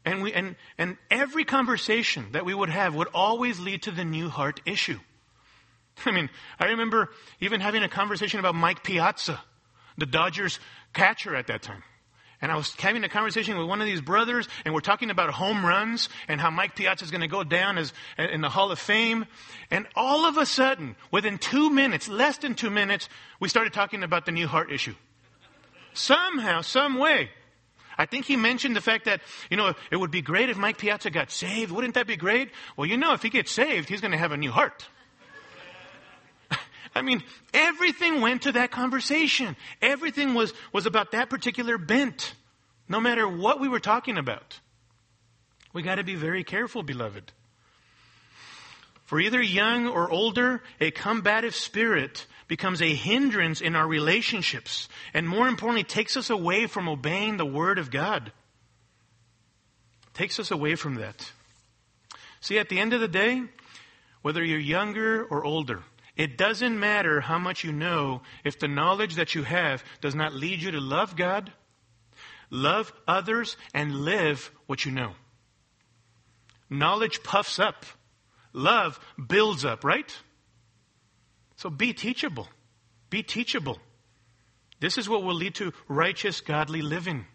[0.03, 4.03] And, we, and, and every conversation that we would have would always lead to the
[4.03, 4.99] new heart issue.
[6.05, 9.39] I mean, I remember even having a conversation about Mike Piazza,
[9.97, 10.59] the Dodgers
[10.93, 11.83] catcher at that time.
[12.41, 15.31] And I was having a conversation with one of these brothers, and we're talking about
[15.31, 18.71] home runs and how Mike Piazza is going to go down as in the Hall
[18.71, 19.25] of Fame.
[19.69, 23.09] And all of a sudden, within two minutes, less than two minutes,
[23.41, 24.95] we started talking about the new heart issue.
[25.93, 27.29] Somehow, some way.
[27.97, 30.77] I think he mentioned the fact that, you know, it would be great if Mike
[30.77, 31.71] Piazza got saved.
[31.71, 32.51] Wouldn't that be great?
[32.77, 34.87] Well, you know, if he gets saved, he's going to have a new heart.
[36.95, 37.23] I mean,
[37.53, 39.55] everything went to that conversation.
[39.81, 42.33] Everything was, was about that particular bent,
[42.87, 44.59] no matter what we were talking about.
[45.73, 47.31] We got to be very careful, beloved.
[49.05, 55.27] For either young or older, a combative spirit becomes a hindrance in our relationships, and
[55.27, 58.31] more importantly, takes us away from obeying the Word of God.
[60.13, 61.31] Takes us away from that.
[62.41, 63.43] See, at the end of the day,
[64.21, 65.83] whether you're younger or older,
[66.19, 70.33] it doesn't matter how much you know if the knowledge that you have does not
[70.33, 71.49] lead you to love God,
[72.49, 75.13] love others, and live what you know.
[76.69, 77.85] Knowledge puffs up.
[78.51, 80.13] Love builds up, right?
[81.55, 82.49] So be teachable.
[83.09, 83.79] Be teachable.
[84.81, 87.27] This is what will lead to righteous, godly living.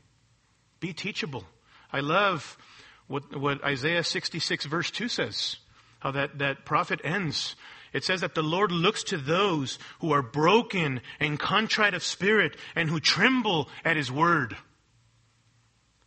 [0.80, 1.44] Be teachable.
[1.90, 2.58] I love
[3.06, 5.56] what, what Isaiah 66 verse 2 says.
[6.00, 7.56] How that, that prophet ends.
[7.94, 12.56] It says that the Lord looks to those who are broken and contrite of spirit
[12.74, 14.56] and who tremble at his word.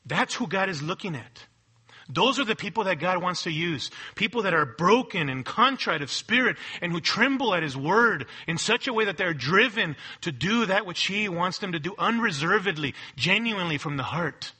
[0.05, 1.45] That's who God is looking at.
[2.09, 3.91] Those are the people that God wants to use.
[4.15, 8.57] People that are broken and contrite of spirit and who tremble at His word in
[8.57, 11.95] such a way that they're driven to do that which He wants them to do
[11.97, 14.53] unreservedly, genuinely from the heart.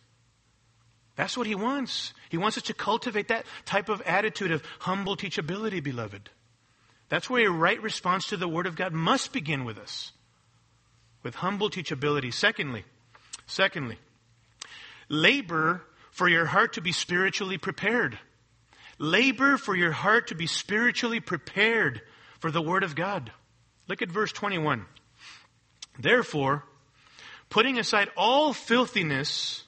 [1.15, 2.13] That's what He wants.
[2.29, 6.29] He wants us to cultivate that type of attitude of humble teachability, beloved.
[7.09, 10.11] That's where a right response to the Word of God must begin with us.
[11.23, 12.33] With humble teachability.
[12.33, 12.85] Secondly,
[13.45, 13.97] secondly,
[15.09, 18.19] labor for your heart to be spiritually prepared.
[18.99, 22.01] Labor for your heart to be spiritually prepared
[22.39, 23.31] for the Word of God.
[23.87, 24.85] Look at verse 21.
[25.99, 26.63] Therefore,
[27.49, 29.63] putting aside all filthiness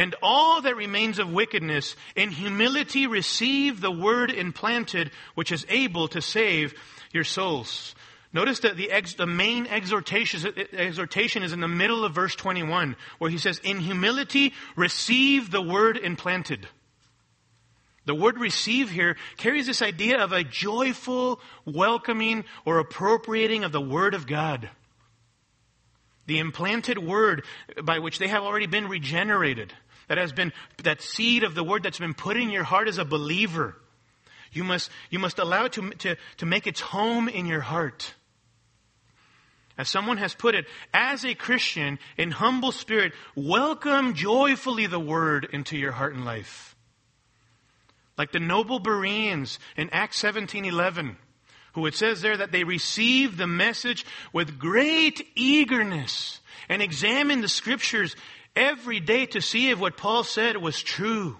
[0.00, 6.08] and all that remains of wickedness, in humility receive the Word implanted, which is able
[6.08, 6.72] to save
[7.12, 7.94] your souls.
[8.32, 12.96] Notice that the, ex, the main exhortation, exhortation is in the middle of verse 21,
[13.18, 16.66] where he says, In humility, receive the word implanted.
[18.06, 23.82] The word receive here carries this idea of a joyful welcoming or appropriating of the
[23.82, 24.70] word of God.
[26.26, 27.44] The implanted word
[27.82, 29.74] by which they have already been regenerated,
[30.10, 32.98] that has been, that seed of the word that's been put in your heart as
[32.98, 33.76] a believer.
[34.50, 38.12] You must, you must allow it to, to, to make its home in your heart.
[39.78, 45.48] As someone has put it, as a Christian in humble spirit, welcome joyfully the word
[45.52, 46.74] into your heart and life.
[48.18, 51.14] Like the noble Bereans in Acts 17:11,
[51.74, 57.48] who it says there that they received the message with great eagerness and examined the
[57.48, 58.16] scriptures
[58.54, 61.36] every day to see if what Paul said was true.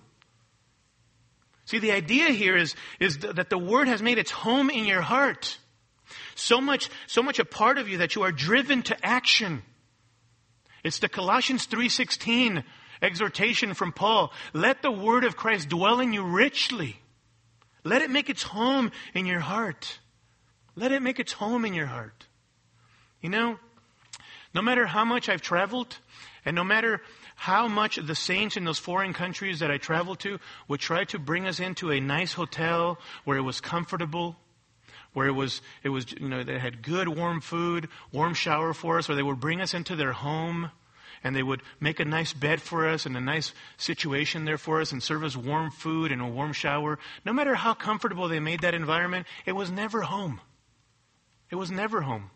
[1.65, 5.03] See, the idea here is, is that the word has made its home in your
[5.03, 5.59] heart.
[6.35, 9.63] So much, so much a part of you that you are driven to action.
[10.83, 12.65] It's the Colossians 3:16
[13.03, 14.33] exhortation from Paul.
[14.53, 17.01] Let the word of Christ dwell in you richly.
[17.85, 20.01] Let it make its home in your heart.
[20.77, 22.27] Let it make its home in your heart.
[23.21, 23.59] You know,
[24.55, 25.99] no matter how much I've traveled,
[26.45, 27.01] and no matter
[27.37, 31.19] how much the saints in those foreign countries that I traveled to would try to
[31.19, 34.37] bring us into a nice hotel where it was comfortable,
[35.13, 38.99] where it was, it was, you know, they had good warm food, warm shower for
[38.99, 40.71] us, or they would bring us into their home
[41.23, 44.81] and they would make a nice bed for us and a nice situation there for
[44.81, 46.99] us and serve us warm food and a warm shower.
[47.25, 50.41] No matter how comfortable they made that environment, it was never home.
[51.51, 52.31] It was never home.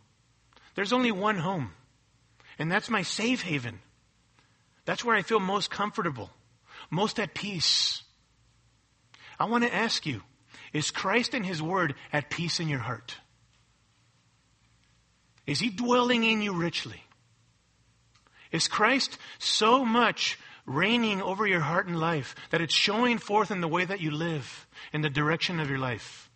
[0.74, 1.72] There's only one home,
[2.58, 3.78] and that's my safe haven.
[4.84, 6.30] That's where I feel most comfortable,
[6.90, 8.02] most at peace.
[9.38, 10.22] I want to ask you,
[10.72, 13.16] is Christ and His Word at peace in your heart?
[15.46, 17.02] Is He dwelling in you richly?
[18.52, 23.60] Is Christ so much reigning over your heart and life that it's showing forth in
[23.60, 26.30] the way that you live, in the direction of your life?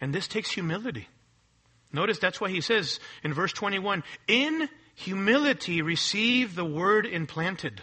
[0.00, 1.08] And this takes humility.
[1.94, 7.80] Notice that's why he says in verse 21 In humility receive the word implanted.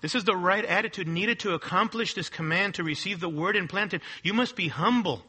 [0.00, 4.02] This is the right attitude needed to accomplish this command to receive the word implanted.
[4.22, 5.24] You must be humble.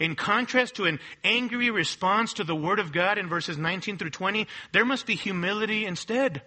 [0.00, 4.10] In contrast to an angry response to the word of God in verses 19 through
[4.10, 6.40] 20, there must be humility instead.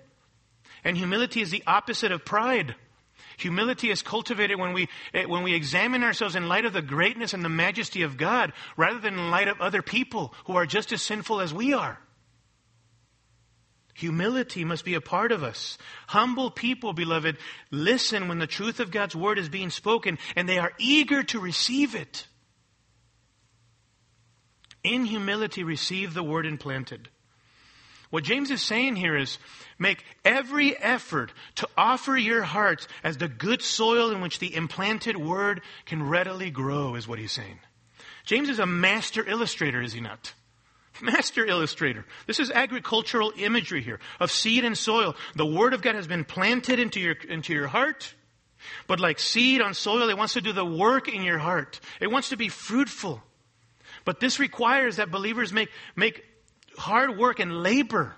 [0.83, 2.73] And humility is the opposite of pride.
[3.39, 7.33] Humility is cultivated when we, eh, when we examine ourselves in light of the greatness
[7.33, 10.91] and the majesty of God rather than in light of other people who are just
[10.91, 11.99] as sinful as we are.
[13.95, 15.77] Humility must be a part of us.
[16.07, 17.37] Humble people, beloved,
[17.69, 21.39] listen when the truth of God's word is being spoken and they are eager to
[21.39, 22.25] receive it.
[24.83, 27.09] In humility, receive the word implanted.
[28.09, 29.37] What James is saying here is
[29.77, 35.15] make every effort to offer your hearts as the good soil in which the implanted
[35.15, 37.59] word can readily grow, is what he's saying.
[38.25, 40.33] James is a master illustrator, is he not?
[41.01, 42.05] Master illustrator.
[42.27, 45.15] This is agricultural imagery here of seed and soil.
[45.35, 48.13] The word of God has been planted into your, into your heart.
[48.87, 51.79] But like seed on soil, it wants to do the work in your heart.
[52.01, 53.23] It wants to be fruitful.
[54.03, 56.23] But this requires that believers make, make
[56.79, 58.15] hard work and labor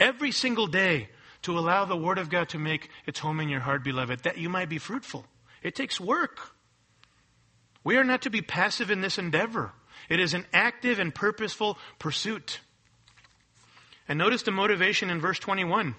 [0.00, 1.08] every single day
[1.42, 4.38] to allow the Word of God to make its home in your heart, beloved, that
[4.38, 5.24] you might be fruitful.
[5.62, 6.40] It takes work.
[7.84, 9.72] We are not to be passive in this endeavor.
[10.08, 12.60] It is an active and purposeful pursuit.
[14.08, 15.94] And notice the motivation in verse 21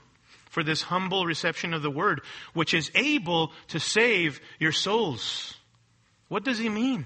[0.50, 2.22] for this humble reception of the word,
[2.54, 5.56] which is able to save your souls.
[6.28, 7.06] What does he mean?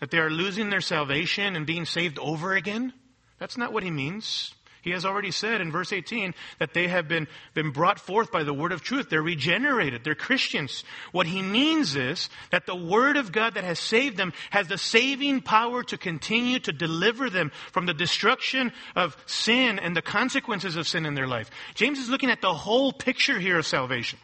[0.00, 2.92] That they are losing their salvation and being saved over again?
[3.38, 4.54] That's not what he means.
[4.86, 8.44] He has already said in verse 18 that they have been, been brought forth by
[8.44, 9.10] the word of truth.
[9.10, 10.04] They're regenerated.
[10.04, 10.84] They're Christians.
[11.10, 14.78] What he means is that the word of God that has saved them has the
[14.78, 20.76] saving power to continue to deliver them from the destruction of sin and the consequences
[20.76, 21.50] of sin in their life.
[21.74, 24.20] James is looking at the whole picture here of salvation.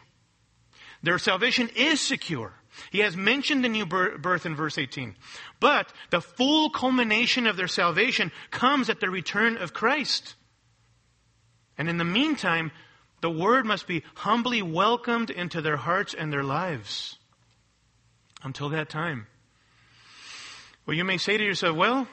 [1.01, 2.53] Their salvation is secure.
[2.91, 5.15] He has mentioned the new birth in verse 18.
[5.59, 10.35] But the full culmination of their salvation comes at the return of Christ.
[11.77, 12.71] And in the meantime,
[13.21, 17.17] the word must be humbly welcomed into their hearts and their lives.
[18.43, 19.27] Until that time.
[20.85, 22.07] Well, you may say to yourself, well,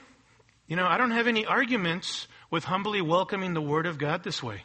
[0.68, 4.42] you know, I don't have any arguments with humbly welcoming the word of God this
[4.42, 4.62] way.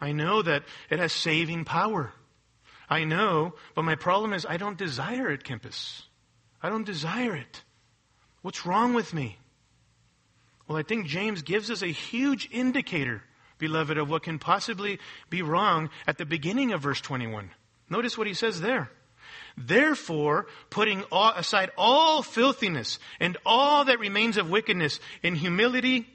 [0.00, 2.12] I know that it has saving power.
[2.88, 6.02] I know, but my problem is I don't desire it, Kempis.
[6.62, 7.62] I don't desire it.
[8.42, 9.38] What's wrong with me?
[10.66, 13.22] Well, I think James gives us a huge indicator
[13.58, 14.98] beloved, of what can possibly
[15.30, 17.50] be wrong at the beginning of verse 21.
[17.88, 18.90] Notice what he says there.
[19.56, 26.06] Therefore, putting all, aside all filthiness and all that remains of wickedness, in humility,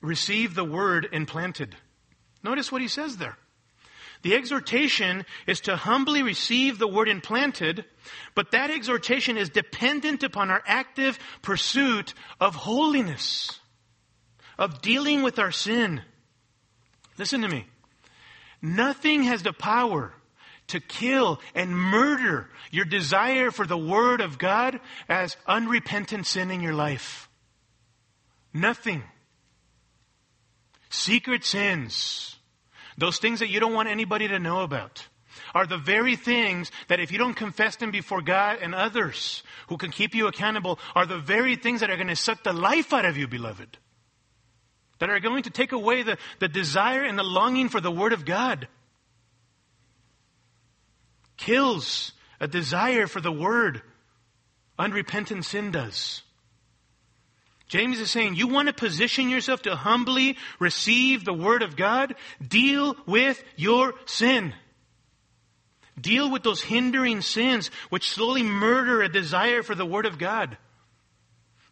[0.00, 1.76] receive the word implanted.
[2.42, 3.36] Notice what he says there.
[4.26, 7.84] The exhortation is to humbly receive the word implanted,
[8.34, 13.60] but that exhortation is dependent upon our active pursuit of holiness,
[14.58, 16.02] of dealing with our sin
[17.18, 17.66] Listen to me.
[18.60, 20.12] Nothing has the power
[20.68, 26.60] to kill and murder your desire for the Word of God as unrepentant sin in
[26.60, 27.28] your life.
[28.52, 29.04] Nothing.
[30.90, 32.35] Secret sins,
[32.98, 35.06] those things that you don't want anybody to know about,
[35.54, 39.76] are the very things that if you don't confess them before God and others who
[39.76, 42.92] can keep you accountable, are the very things that are going to suck the life
[42.92, 43.78] out of you, beloved
[44.98, 48.12] that are going to take away the, the desire and the longing for the Word
[48.12, 48.68] of God.
[51.36, 53.82] Kills a desire for the Word.
[54.78, 56.22] Unrepentant sin does.
[57.68, 62.14] James is saying, you want to position yourself to humbly receive the Word of God?
[62.46, 64.54] Deal with your sin.
[66.00, 70.56] Deal with those hindering sins which slowly murder a desire for the Word of God.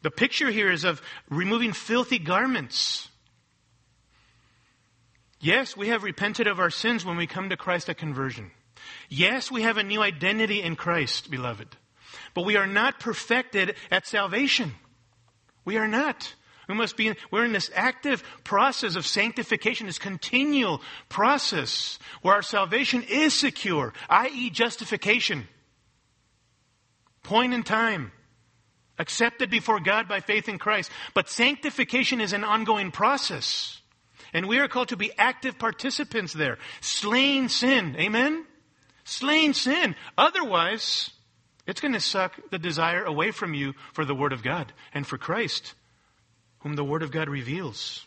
[0.02, 3.08] The picture here is of removing filthy garments.
[5.40, 8.50] Yes, we have repented of our sins when we come to Christ at conversion.
[9.08, 11.76] Yes, we have a new identity in Christ, beloved.
[12.34, 14.74] But we are not perfected at salvation.
[15.64, 16.34] We are not.
[16.68, 22.42] We must be, we're in this active process of sanctification, this continual process where our
[22.42, 24.50] salvation is secure, i.e.
[24.50, 25.46] justification.
[27.22, 28.12] Point in time.
[28.98, 30.90] Accepted before God by faith in Christ.
[31.14, 33.80] But sanctification is an ongoing process.
[34.32, 36.58] And we are called to be active participants there.
[36.80, 37.96] Slain sin.
[37.98, 38.46] Amen?
[39.04, 39.96] Slain sin.
[40.16, 41.10] Otherwise,
[41.66, 45.06] it's going to suck the desire away from you for the Word of God and
[45.06, 45.74] for Christ,
[46.60, 48.04] whom the Word of God reveals.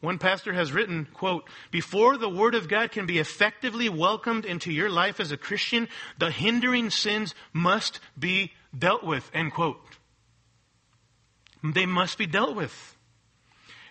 [0.00, 4.70] One pastor has written, quote, before the Word of God can be effectively welcomed into
[4.70, 5.88] your life as a Christian,
[6.18, 9.80] the hindering sins must be dealt with, end quote.
[11.64, 12.96] They must be dealt with.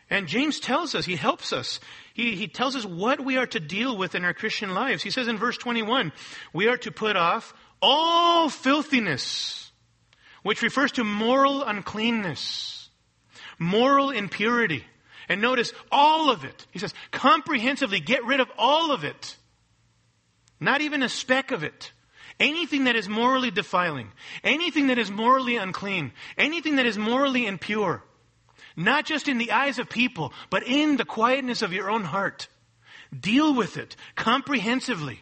[0.09, 1.79] And James tells us, he helps us.
[2.13, 5.01] He, he tells us what we are to deal with in our Christian lives.
[5.01, 6.11] He says in verse 21,
[6.53, 7.53] we are to put off
[7.85, 9.71] all filthiness,
[10.41, 12.89] which refers to moral uncleanness,
[13.59, 14.83] moral impurity.
[15.29, 16.65] And notice all of it.
[16.71, 19.37] He says, comprehensively get rid of all of it.
[20.59, 21.91] Not even a speck of it.
[22.39, 24.11] Anything that is morally defiling,
[24.43, 28.03] anything that is morally unclean, anything that is morally impure.
[28.75, 32.47] Not just in the eyes of people, but in the quietness of your own heart.
[33.17, 35.21] Deal with it comprehensively.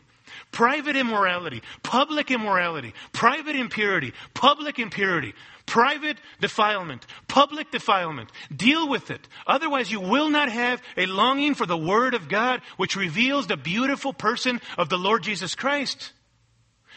[0.51, 5.33] Private immorality, public immorality, private impurity, public impurity,
[5.65, 8.31] private defilement, public defilement.
[8.55, 9.27] Deal with it.
[9.47, 13.57] Otherwise, you will not have a longing for the Word of God, which reveals the
[13.57, 16.11] beautiful person of the Lord Jesus Christ.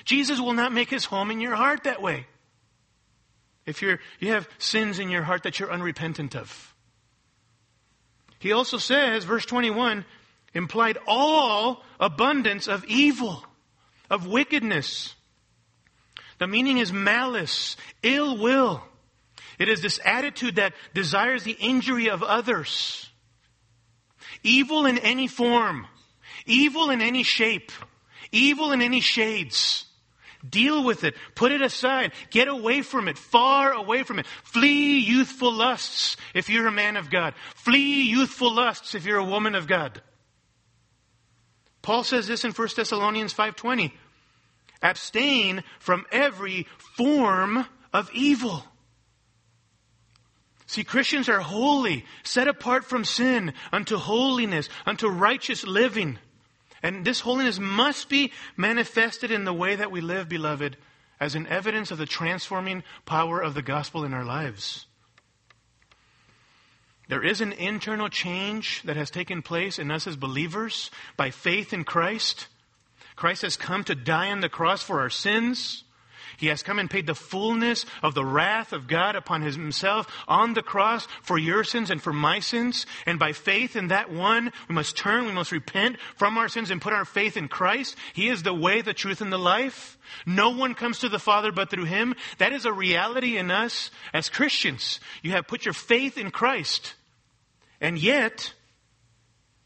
[0.05, 2.27] Jesus will not make his home in your heart that way.
[3.67, 6.75] If you're, you have sins in your heart that you're unrepentant of.
[8.39, 10.05] He also says, verse 21,
[10.57, 13.45] implied all abundance of evil,
[14.11, 15.15] of wickedness.
[16.39, 18.83] The meaning is malice, ill will.
[19.59, 23.11] It is this attitude that desires the injury of others.
[24.43, 25.87] Evil in any form,
[26.47, 27.73] evil in any shape,
[28.33, 29.85] evil in any shades.
[30.49, 31.17] Deal with it.
[31.35, 32.13] Put it aside.
[32.31, 33.19] Get away from it.
[33.19, 34.27] Far away from it.
[34.45, 37.35] Flee youthful lusts if you're a man of God.
[37.57, 40.01] Flee youthful lusts if you're a woman of God.
[41.87, 43.93] Paul says this in 1 Thessalonians 5:20.
[44.83, 46.67] Abstain from every
[46.97, 48.67] form of evil.
[50.67, 56.19] See, Christians are holy, set apart from sin unto holiness, unto righteous living.
[56.83, 60.77] And this holiness must be manifested in the way that we live, beloved,
[61.21, 64.86] as an evidence of the transforming power of the gospel in our lives.
[67.09, 71.73] There is an internal change that has taken place in us as believers by faith
[71.73, 72.49] in Christ.
[73.15, 75.85] Christ has come to die on the cross for our sins.
[76.37, 80.55] He has come and paid the fullness of the wrath of God upon himself on
[80.55, 82.87] the cross for your sins and for my sins.
[83.07, 86.71] And by faith in that one, we must turn, we must repent from our sins
[86.71, 87.97] and put our faith in Christ.
[88.13, 89.99] He is the way, the truth, and the life.
[90.25, 92.15] No one comes to the Father but through him.
[92.39, 95.01] That is a reality in us as Christians.
[95.23, 96.95] You have put your faith in Christ.
[97.81, 98.53] And yet,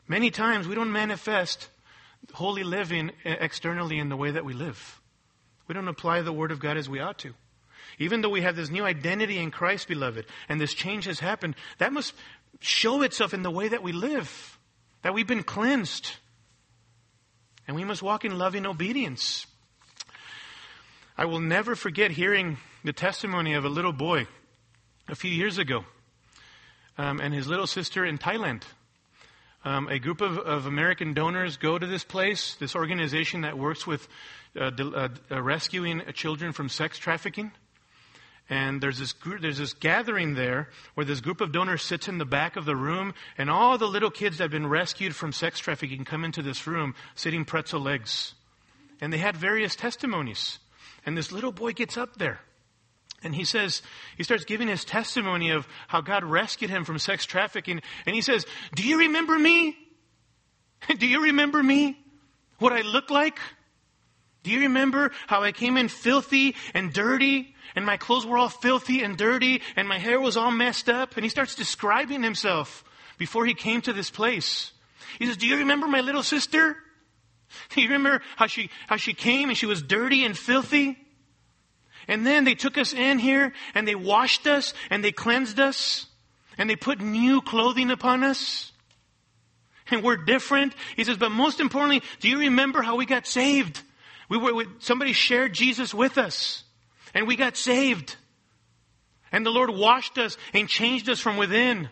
[0.08, 1.68] many times we don't manifest
[2.32, 4.99] holy living externally in the way that we live.
[5.70, 7.32] We don't apply the Word of God as we ought to.
[8.00, 11.54] Even though we have this new identity in Christ, beloved, and this change has happened,
[11.78, 12.12] that must
[12.58, 14.58] show itself in the way that we live,
[15.02, 16.10] that we've been cleansed.
[17.68, 19.46] And we must walk in loving obedience.
[21.16, 24.26] I will never forget hearing the testimony of a little boy
[25.06, 25.84] a few years ago
[26.98, 28.64] um, and his little sister in Thailand.
[29.64, 33.86] Um, a group of, of American donors go to this place, this organization that works
[33.86, 34.08] with
[34.59, 37.53] uh, uh, uh, rescuing children from sex trafficking.
[38.48, 42.18] And there's this group, there's this gathering there where this group of donors sits in
[42.18, 45.32] the back of the room, and all the little kids that have been rescued from
[45.32, 48.34] sex trafficking come into this room sitting pretzel legs.
[49.01, 50.59] And they had various testimonies.
[51.07, 52.40] And this little boy gets up there.
[53.22, 53.82] And he says,
[54.16, 57.80] he starts giving his testimony of how God rescued him from sex trafficking.
[58.05, 59.76] And he says, Do you remember me?
[60.98, 61.98] Do you remember me?
[62.59, 63.38] What I look like?
[64.43, 68.49] Do you remember how I came in filthy and dirty and my clothes were all
[68.49, 71.16] filthy and dirty and my hair was all messed up?
[71.16, 72.84] And he starts describing himself
[73.18, 74.72] before he came to this place.
[75.18, 76.76] He says, Do you remember my little sister?
[77.70, 80.97] Do you remember how she, how she came and she was dirty and filthy?
[82.09, 86.07] And then they took us in here and they washed us and they cleansed us
[86.57, 88.72] and they put new clothing upon us.
[89.91, 90.74] And we're different.
[90.97, 93.82] He says, but most importantly, do you remember how we got saved?
[94.30, 96.64] We were, we, somebody shared Jesus with us
[97.12, 98.16] and we got saved.
[99.32, 101.90] And the Lord washed us and changed us from within.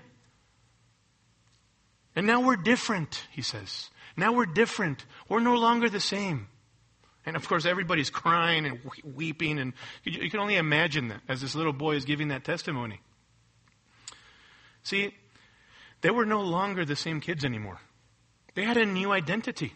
[2.16, 3.90] And now we're different, he says.
[4.16, 5.04] Now we're different.
[5.28, 6.48] We're no longer the same.
[7.26, 11.54] And of course, everybody's crying and weeping, and you can only imagine that as this
[11.54, 13.00] little boy is giving that testimony.
[14.82, 15.14] See,
[16.00, 17.80] they were no longer the same kids anymore.
[18.54, 19.74] They had a new identity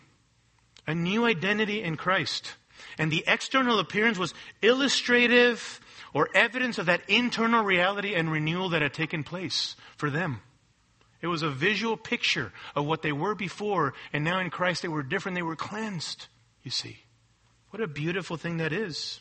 [0.87, 2.53] a new identity in Christ.
[2.99, 5.81] And the external appearance was illustrative
[6.13, 10.43] or evidence of that internal reality and renewal that had taken place for them.
[11.23, 14.89] It was a visual picture of what they were before, and now in Christ they
[14.89, 15.37] were different.
[15.37, 16.27] They were cleansed,
[16.63, 16.99] you see.
[17.71, 19.21] What a beautiful thing that is.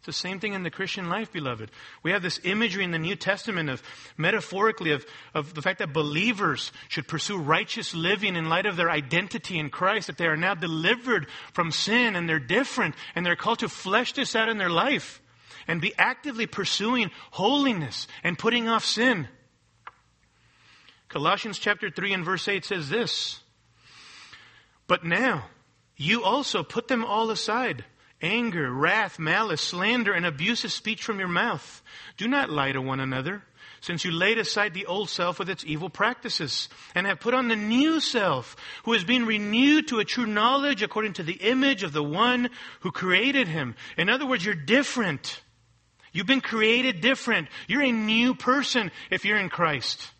[0.00, 1.70] It's the same thing in the Christian life, beloved.
[2.02, 3.82] We have this imagery in the New Testament of
[4.16, 8.90] metaphorically of, of the fact that believers should pursue righteous living in light of their
[8.90, 13.36] identity in Christ, that they are now delivered from sin and they're different and they're
[13.36, 15.20] called to flesh this out in their life
[15.68, 19.28] and be actively pursuing holiness and putting off sin.
[21.08, 23.40] Colossians chapter 3 and verse 8 says this,
[24.86, 25.50] But now,
[25.94, 27.84] you also put them all aside
[28.22, 31.82] anger, wrath, malice, slander, and abusive speech from your mouth.
[32.16, 33.42] Do not lie to one another,
[33.80, 37.48] since you laid aside the old self with its evil practices and have put on
[37.48, 41.82] the new self who is being renewed to a true knowledge according to the image
[41.82, 42.50] of the one
[42.80, 43.74] who created him.
[43.96, 45.40] In other words, you're different.
[46.12, 47.48] You've been created different.
[47.68, 50.10] You're a new person if you're in Christ.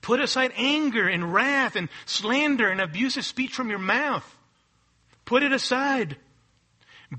[0.00, 4.36] Put aside anger and wrath and slander and abusive speech from your mouth.
[5.24, 6.16] Put it aside.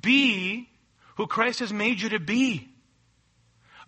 [0.02, 0.70] Be
[1.16, 2.70] who Christ has made you to be.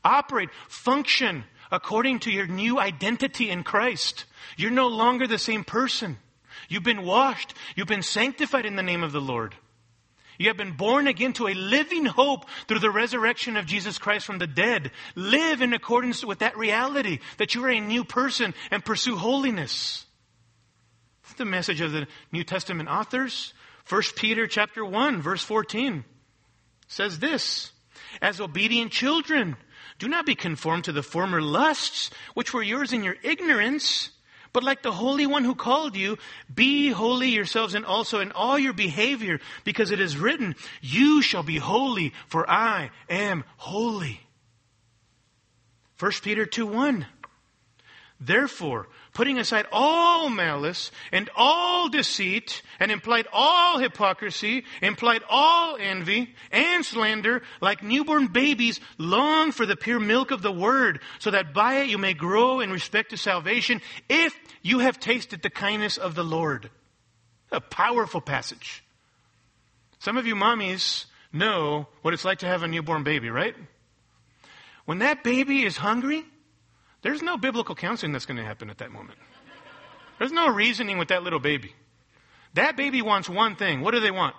[0.04, 4.26] Operate, function according to your new identity in Christ.
[4.58, 6.18] You're no longer the same person.
[6.68, 7.54] You've been washed.
[7.76, 9.56] You've been sanctified in the name of the Lord.
[10.38, 14.26] You have been born again to a living hope through the resurrection of Jesus Christ
[14.26, 14.91] from the dead.
[15.16, 20.06] Live in accordance with that reality that you are a new person and pursue holiness.
[21.24, 23.54] That's the message of the New Testament authors.
[23.92, 26.06] 1 Peter chapter 1 verse 14
[26.88, 27.74] says this,
[28.22, 29.58] as obedient children,
[30.00, 34.12] do not be conformed to the former lusts which were yours in your ignorance,
[34.54, 36.18] but like the Holy One who called you,
[36.54, 41.44] be holy yourselves and also in all your behavior, because it is written, you shall
[41.44, 44.22] be holy, for I am holy.
[46.00, 47.06] 1 Peter 2 1.
[48.22, 56.34] Therefore, putting aside all malice and all deceit and implied all hypocrisy, implied all envy
[56.51, 61.53] and slander, like newborn babies, long for the pure milk of the word, so that
[61.53, 65.97] by it you may grow in respect to salvation, if you have tasted the kindness
[65.97, 66.70] of the Lord.
[67.51, 68.84] A powerful passage.
[69.99, 73.55] Some of you mommies know what it's like to have a newborn baby, right?
[74.86, 76.26] When that baby is hungry,
[77.02, 79.18] there's no biblical counseling that's going to happen at that moment.
[80.20, 81.74] There's no reasoning with that little baby.
[82.54, 83.82] That baby wants one thing.
[83.82, 84.36] What do they want?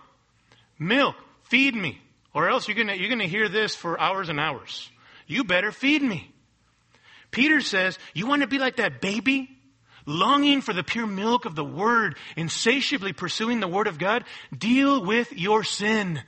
[0.78, 1.16] Milk.
[1.44, 2.00] Feed me.
[2.34, 4.88] Or else you're going you're going to hear this for hours and hours.
[5.26, 6.32] You better feed me.
[7.30, 9.50] Peter says, You want to be like that baby?
[10.04, 14.24] Longing for the pure milk of the Word, insatiably pursuing the Word of God?
[14.56, 16.20] Deal with your sin.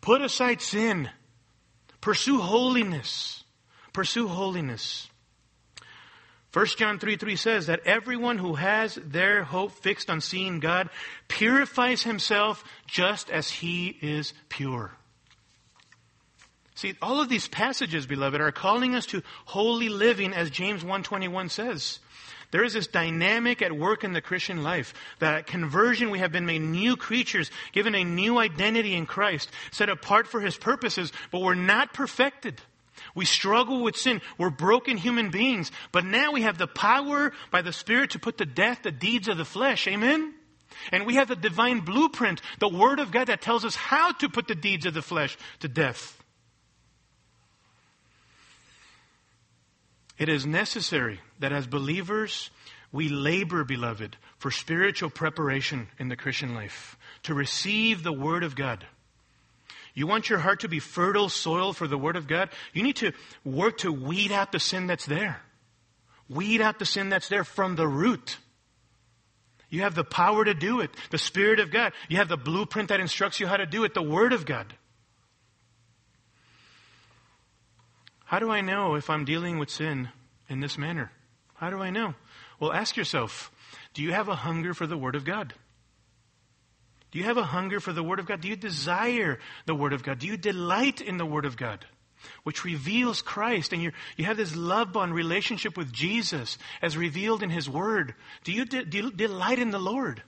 [0.00, 1.10] Put aside sin.
[2.00, 3.42] Pursue holiness.
[3.92, 5.09] Pursue holiness.
[6.52, 10.90] 1 John 3 3 says that everyone who has their hope fixed on seeing God
[11.28, 14.92] purifies himself just as he is pure.
[16.74, 21.50] See, all of these passages, beloved, are calling us to holy living as James 1:21
[21.50, 22.00] says.
[22.50, 26.32] There is this dynamic at work in the Christian life that at conversion we have
[26.32, 31.12] been made new creatures, given a new identity in Christ, set apart for his purposes,
[31.30, 32.60] but we're not perfected.
[33.20, 34.22] We struggle with sin.
[34.38, 35.70] We're broken human beings.
[35.92, 39.28] But now we have the power by the Spirit to put to death the deeds
[39.28, 39.86] of the flesh.
[39.86, 40.32] Amen?
[40.90, 44.30] And we have the divine blueprint, the Word of God that tells us how to
[44.30, 46.18] put the deeds of the flesh to death.
[50.16, 52.48] It is necessary that as believers,
[52.90, 58.56] we labor, beloved, for spiritual preparation in the Christian life, to receive the Word of
[58.56, 58.86] God.
[59.94, 62.50] You want your heart to be fertile soil for the Word of God?
[62.72, 63.12] You need to
[63.44, 65.40] work to weed out the sin that's there.
[66.28, 68.38] Weed out the sin that's there from the root.
[69.68, 70.90] You have the power to do it.
[71.10, 71.92] The Spirit of God.
[72.08, 73.94] You have the blueprint that instructs you how to do it.
[73.94, 74.74] The Word of God.
[78.24, 80.08] How do I know if I'm dealing with sin
[80.48, 81.10] in this manner?
[81.54, 82.14] How do I know?
[82.60, 83.50] Well, ask yourself,
[83.92, 85.54] do you have a hunger for the Word of God?
[87.10, 88.40] Do you have a hunger for the Word of God?
[88.40, 90.18] Do you desire the Word of God?
[90.18, 91.84] Do you delight in the Word of God?
[92.42, 97.42] Which reveals Christ, and you you have this love bond relationship with Jesus as revealed
[97.42, 98.14] in His Word.
[98.44, 100.22] Do you, de- do you delight in the Lord?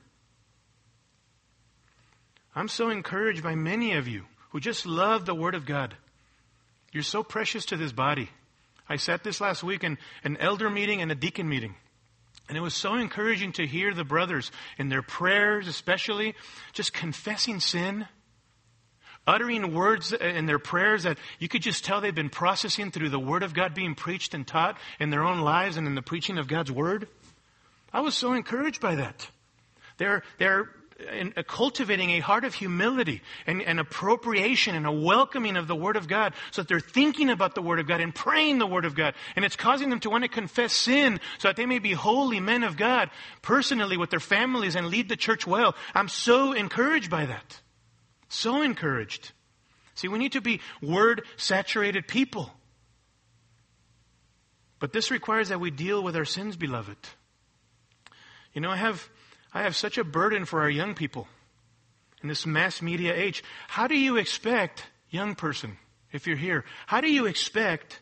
[2.54, 5.94] I'm so encouraged by many of you who just love the Word of God.
[6.92, 8.30] You're so precious to this body.
[8.88, 11.74] I sat this last week in an elder meeting and a deacon meeting.
[12.48, 16.34] And it was so encouraging to hear the brothers in their prayers, especially,
[16.72, 18.06] just confessing sin,
[19.26, 23.18] uttering words in their prayers that you could just tell they've been processing through the
[23.18, 26.38] Word of God being preached and taught in their own lives and in the preaching
[26.38, 27.08] of God's Word.
[27.92, 29.28] I was so encouraged by that.
[29.98, 30.70] They're, they're
[31.02, 35.76] in, uh, cultivating a heart of humility and, and appropriation and a welcoming of the
[35.76, 38.66] Word of God so that they're thinking about the Word of God and praying the
[38.66, 39.14] Word of God.
[39.36, 42.40] And it's causing them to want to confess sin so that they may be holy
[42.40, 43.10] men of God
[43.42, 45.74] personally with their families and lead the church well.
[45.94, 47.60] I'm so encouraged by that.
[48.28, 49.32] So encouraged.
[49.94, 52.50] See, we need to be Word saturated people.
[54.78, 56.96] But this requires that we deal with our sins, beloved.
[58.52, 59.08] You know, I have
[59.54, 61.28] I have such a burden for our young people
[62.22, 63.44] in this mass media age.
[63.68, 65.76] How do you expect, young person,
[66.12, 68.00] if you're here, how do you expect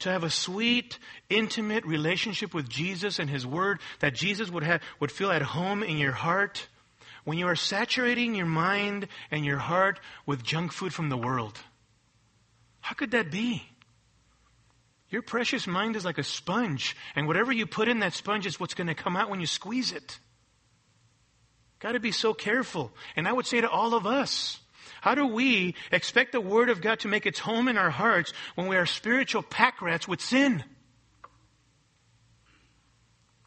[0.00, 0.98] to have a sweet,
[1.30, 5.82] intimate relationship with Jesus and His Word, that Jesus would, have, would feel at home
[5.82, 6.66] in your heart,
[7.24, 11.58] when you are saturating your mind and your heart with junk food from the world?
[12.80, 13.62] How could that be?
[15.08, 18.58] Your precious mind is like a sponge, and whatever you put in that sponge is
[18.58, 20.18] what's going to come out when you squeeze it.
[21.82, 22.92] Got to be so careful.
[23.16, 24.60] And I would say to all of us,
[25.00, 28.32] how do we expect the Word of God to make its home in our hearts
[28.54, 30.62] when we are spiritual pack rats with sin?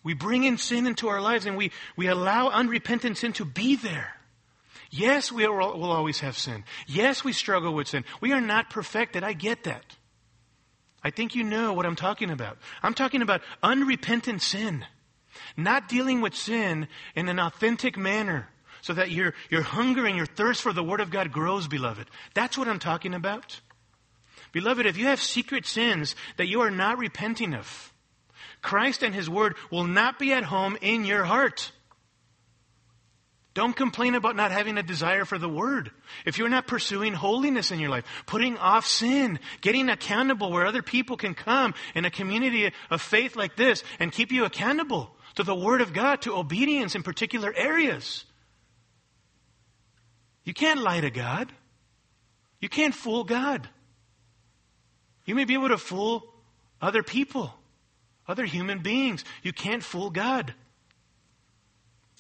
[0.04, 3.78] We bring in sin into our lives and we, we allow unrepentant sin to be
[3.78, 4.14] there.
[4.92, 6.66] Yes, we will always have sin.
[6.88, 8.04] Yes, we struggle with sin.
[8.20, 9.24] We are not perfected.
[9.24, 9.96] I get that.
[11.02, 12.58] I think you know what I'm talking about.
[12.84, 14.86] I'm talking about unrepentant sin.
[15.58, 18.50] Not dealing with sin in an authentic manner
[18.82, 22.08] so that your, your hunger and your thirst for the Word of God grows, beloved.
[22.36, 23.60] That's what I'm talking about.
[24.52, 27.92] Beloved, if you have secret sins that you are not repenting of,
[28.62, 31.72] Christ and His Word will not be at home in your heart.
[33.56, 35.90] Don't complain about not having a desire for the Word.
[36.26, 40.84] If you're not pursuing holiness in your life, putting off sin, getting accountable where other
[40.84, 45.44] people can come in a community of faith like this and keep you accountable to
[45.44, 48.26] the Word of God, to obedience in particular areas.
[50.44, 51.52] You can't lie to God.
[52.60, 53.68] You can't fool God.
[55.26, 56.24] You may be able to fool
[56.82, 57.54] other people,
[58.28, 59.24] other human beings.
[59.44, 60.54] You can't fool God.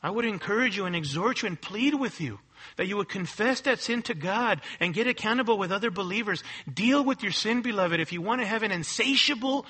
[0.01, 2.39] I would encourage you and exhort you and plead with you
[2.78, 6.43] that you would confess that sin to God and get accountable with other believers.
[6.72, 9.66] Deal with your sin, beloved, if you want to have an insatiable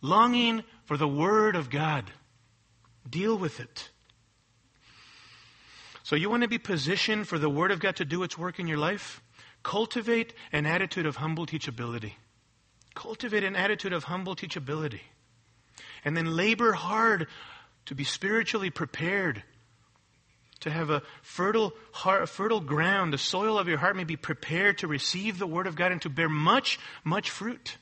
[0.00, 2.10] longing for the Word of God.
[3.08, 3.90] Deal with it.
[6.02, 8.58] So you want to be positioned for the Word of God to do its work
[8.58, 9.20] in your life?
[9.62, 12.12] Cultivate an attitude of humble teachability.
[12.94, 15.00] Cultivate an attitude of humble teachability.
[16.04, 17.26] And then labor hard
[17.86, 19.42] to be spiritually prepared
[20.60, 24.78] to have a fertile heart, fertile ground, the soil of your heart may be prepared
[24.78, 27.76] to receive the word of God and to bear much, much fruit.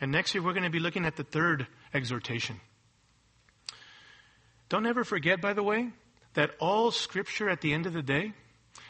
[0.00, 2.60] And next year we're going to be looking at the third exhortation.
[4.72, 5.90] Don't ever forget, by the way,
[6.32, 8.32] that all scripture at the end of the day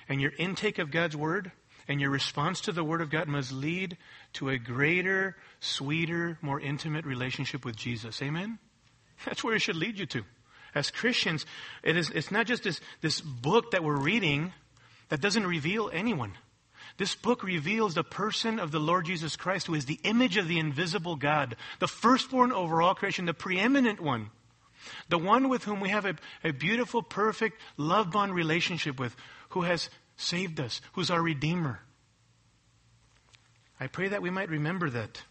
[0.08, 1.50] and your intake of God's word
[1.88, 3.96] and your response to the word of God must lead
[4.34, 8.22] to a greater, sweeter, more intimate relationship with Jesus.
[8.22, 8.60] Amen?
[9.24, 10.22] That's where it should lead you to.
[10.72, 11.46] As Christians,
[11.82, 14.52] it is, it's not just this, this book that we're reading
[15.08, 16.34] that doesn't reveal anyone.
[16.96, 20.46] This book reveals the person of the Lord Jesus Christ, who is the image of
[20.46, 24.30] the invisible God, the firstborn over all creation, the preeminent one.
[25.08, 29.14] The one with whom we have a, a beautiful, perfect, love bond relationship with,
[29.50, 31.80] who has saved us, who's our Redeemer.
[33.78, 35.22] I pray that we might remember that.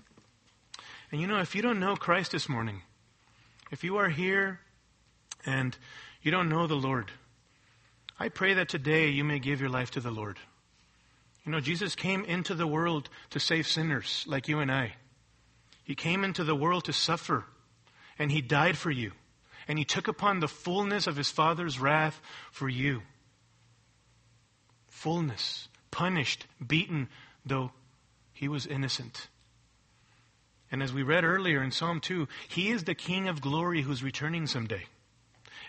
[1.12, 2.82] And you know, if you don't know Christ this morning,
[3.72, 4.60] if you are here
[5.46, 5.76] and
[6.22, 7.12] you don't know the Lord,
[8.20, 10.38] I pray that today you may give your life to the Lord.
[11.46, 14.94] You know, Jesus came into the world to save sinners like you and I.
[15.84, 17.46] He came into the world to suffer,
[18.20, 19.12] and He died for you
[19.68, 23.02] and he took upon the fullness of his father's wrath for you.
[24.88, 27.10] Fullness, punished, beaten,
[27.46, 27.72] though
[28.34, 29.28] he was innocent.
[30.72, 34.04] And as we read earlier in Psalm 2, he is the King of glory who's
[34.04, 34.86] returning someday.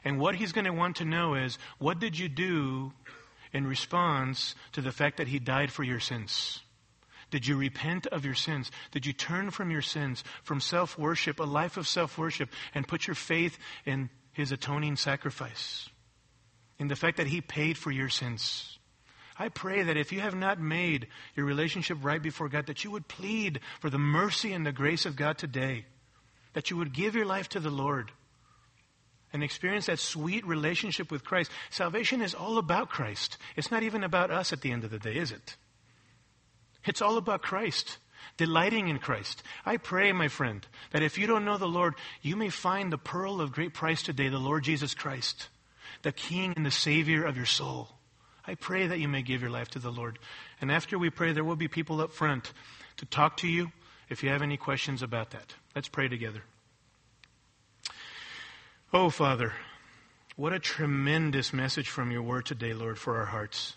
[0.04, 2.92] And what he's going to want to know is, what did you do
[3.52, 6.60] in response to the fact that he died for your sins?
[7.32, 8.70] Did you repent of your sins?
[8.90, 12.86] Did you turn from your sins, from self worship, a life of self worship, and
[12.86, 15.88] put your faith in his atoning sacrifice?
[16.78, 18.78] In the fact that he paid for your sins?
[19.38, 22.90] I pray that if you have not made your relationship right before God, that you
[22.90, 25.86] would plead for the mercy and the grace of God today.
[26.52, 28.12] That you would give your life to the Lord
[29.32, 31.50] and experience that sweet relationship with Christ.
[31.70, 33.38] Salvation is all about Christ.
[33.56, 35.56] It's not even about us at the end of the day, is it?
[36.84, 37.98] It's all about Christ,
[38.36, 39.42] delighting in Christ.
[39.64, 42.98] I pray, my friend, that if you don't know the Lord, you may find the
[42.98, 45.48] pearl of great price today, the Lord Jesus Christ,
[46.02, 47.88] the King and the Savior of your soul.
[48.44, 50.18] I pray that you may give your life to the Lord.
[50.60, 52.52] And after we pray, there will be people up front
[52.96, 53.70] to talk to you
[54.08, 55.54] if you have any questions about that.
[55.74, 56.42] Let's pray together.
[58.92, 59.52] Oh, Father,
[60.36, 63.74] what a tremendous message from your word today, Lord, for our hearts.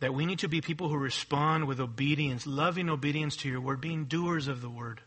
[0.00, 3.80] That we need to be people who respond with obedience, loving obedience to your word,
[3.80, 5.00] being doers of the word.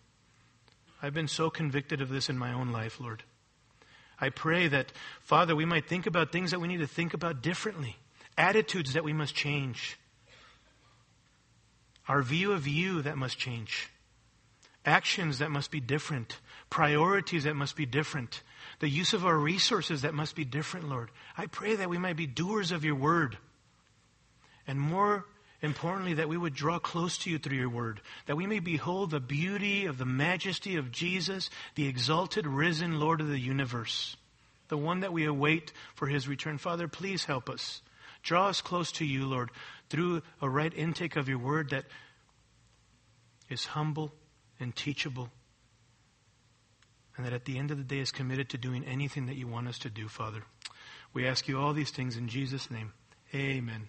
[1.02, 3.24] I've been so convicted of this in my own life, Lord.
[4.20, 7.42] I pray that, Father, we might think about things that we need to think about
[7.42, 7.98] differently,
[8.38, 9.98] attitudes that we must change,
[12.08, 13.90] our view of you that must change,
[14.86, 18.42] actions that must be different, priorities that must be different,
[18.80, 21.12] the use of our resources that must be different, Lord.
[21.38, 23.38] I pray that we might be doers of your word.
[24.70, 25.26] And more
[25.64, 29.10] importantly, that we would draw close to you through your word, that we may behold
[29.10, 34.16] the beauty of the majesty of Jesus, the exalted, risen Lord of the universe,
[34.68, 36.60] the one that we await for his return.
[36.60, 37.82] Father, please help us.
[38.22, 39.50] Draw us close to you, Lord,
[39.90, 41.86] through a right intake of your word that
[43.50, 44.14] is humble
[44.60, 45.32] and teachable,
[47.18, 49.48] and that at the end of the day is committed to doing anything that you
[49.48, 50.44] want us to do, Father.
[51.12, 52.94] We ask you all these things in Jesus' name.
[53.34, 53.88] Amen.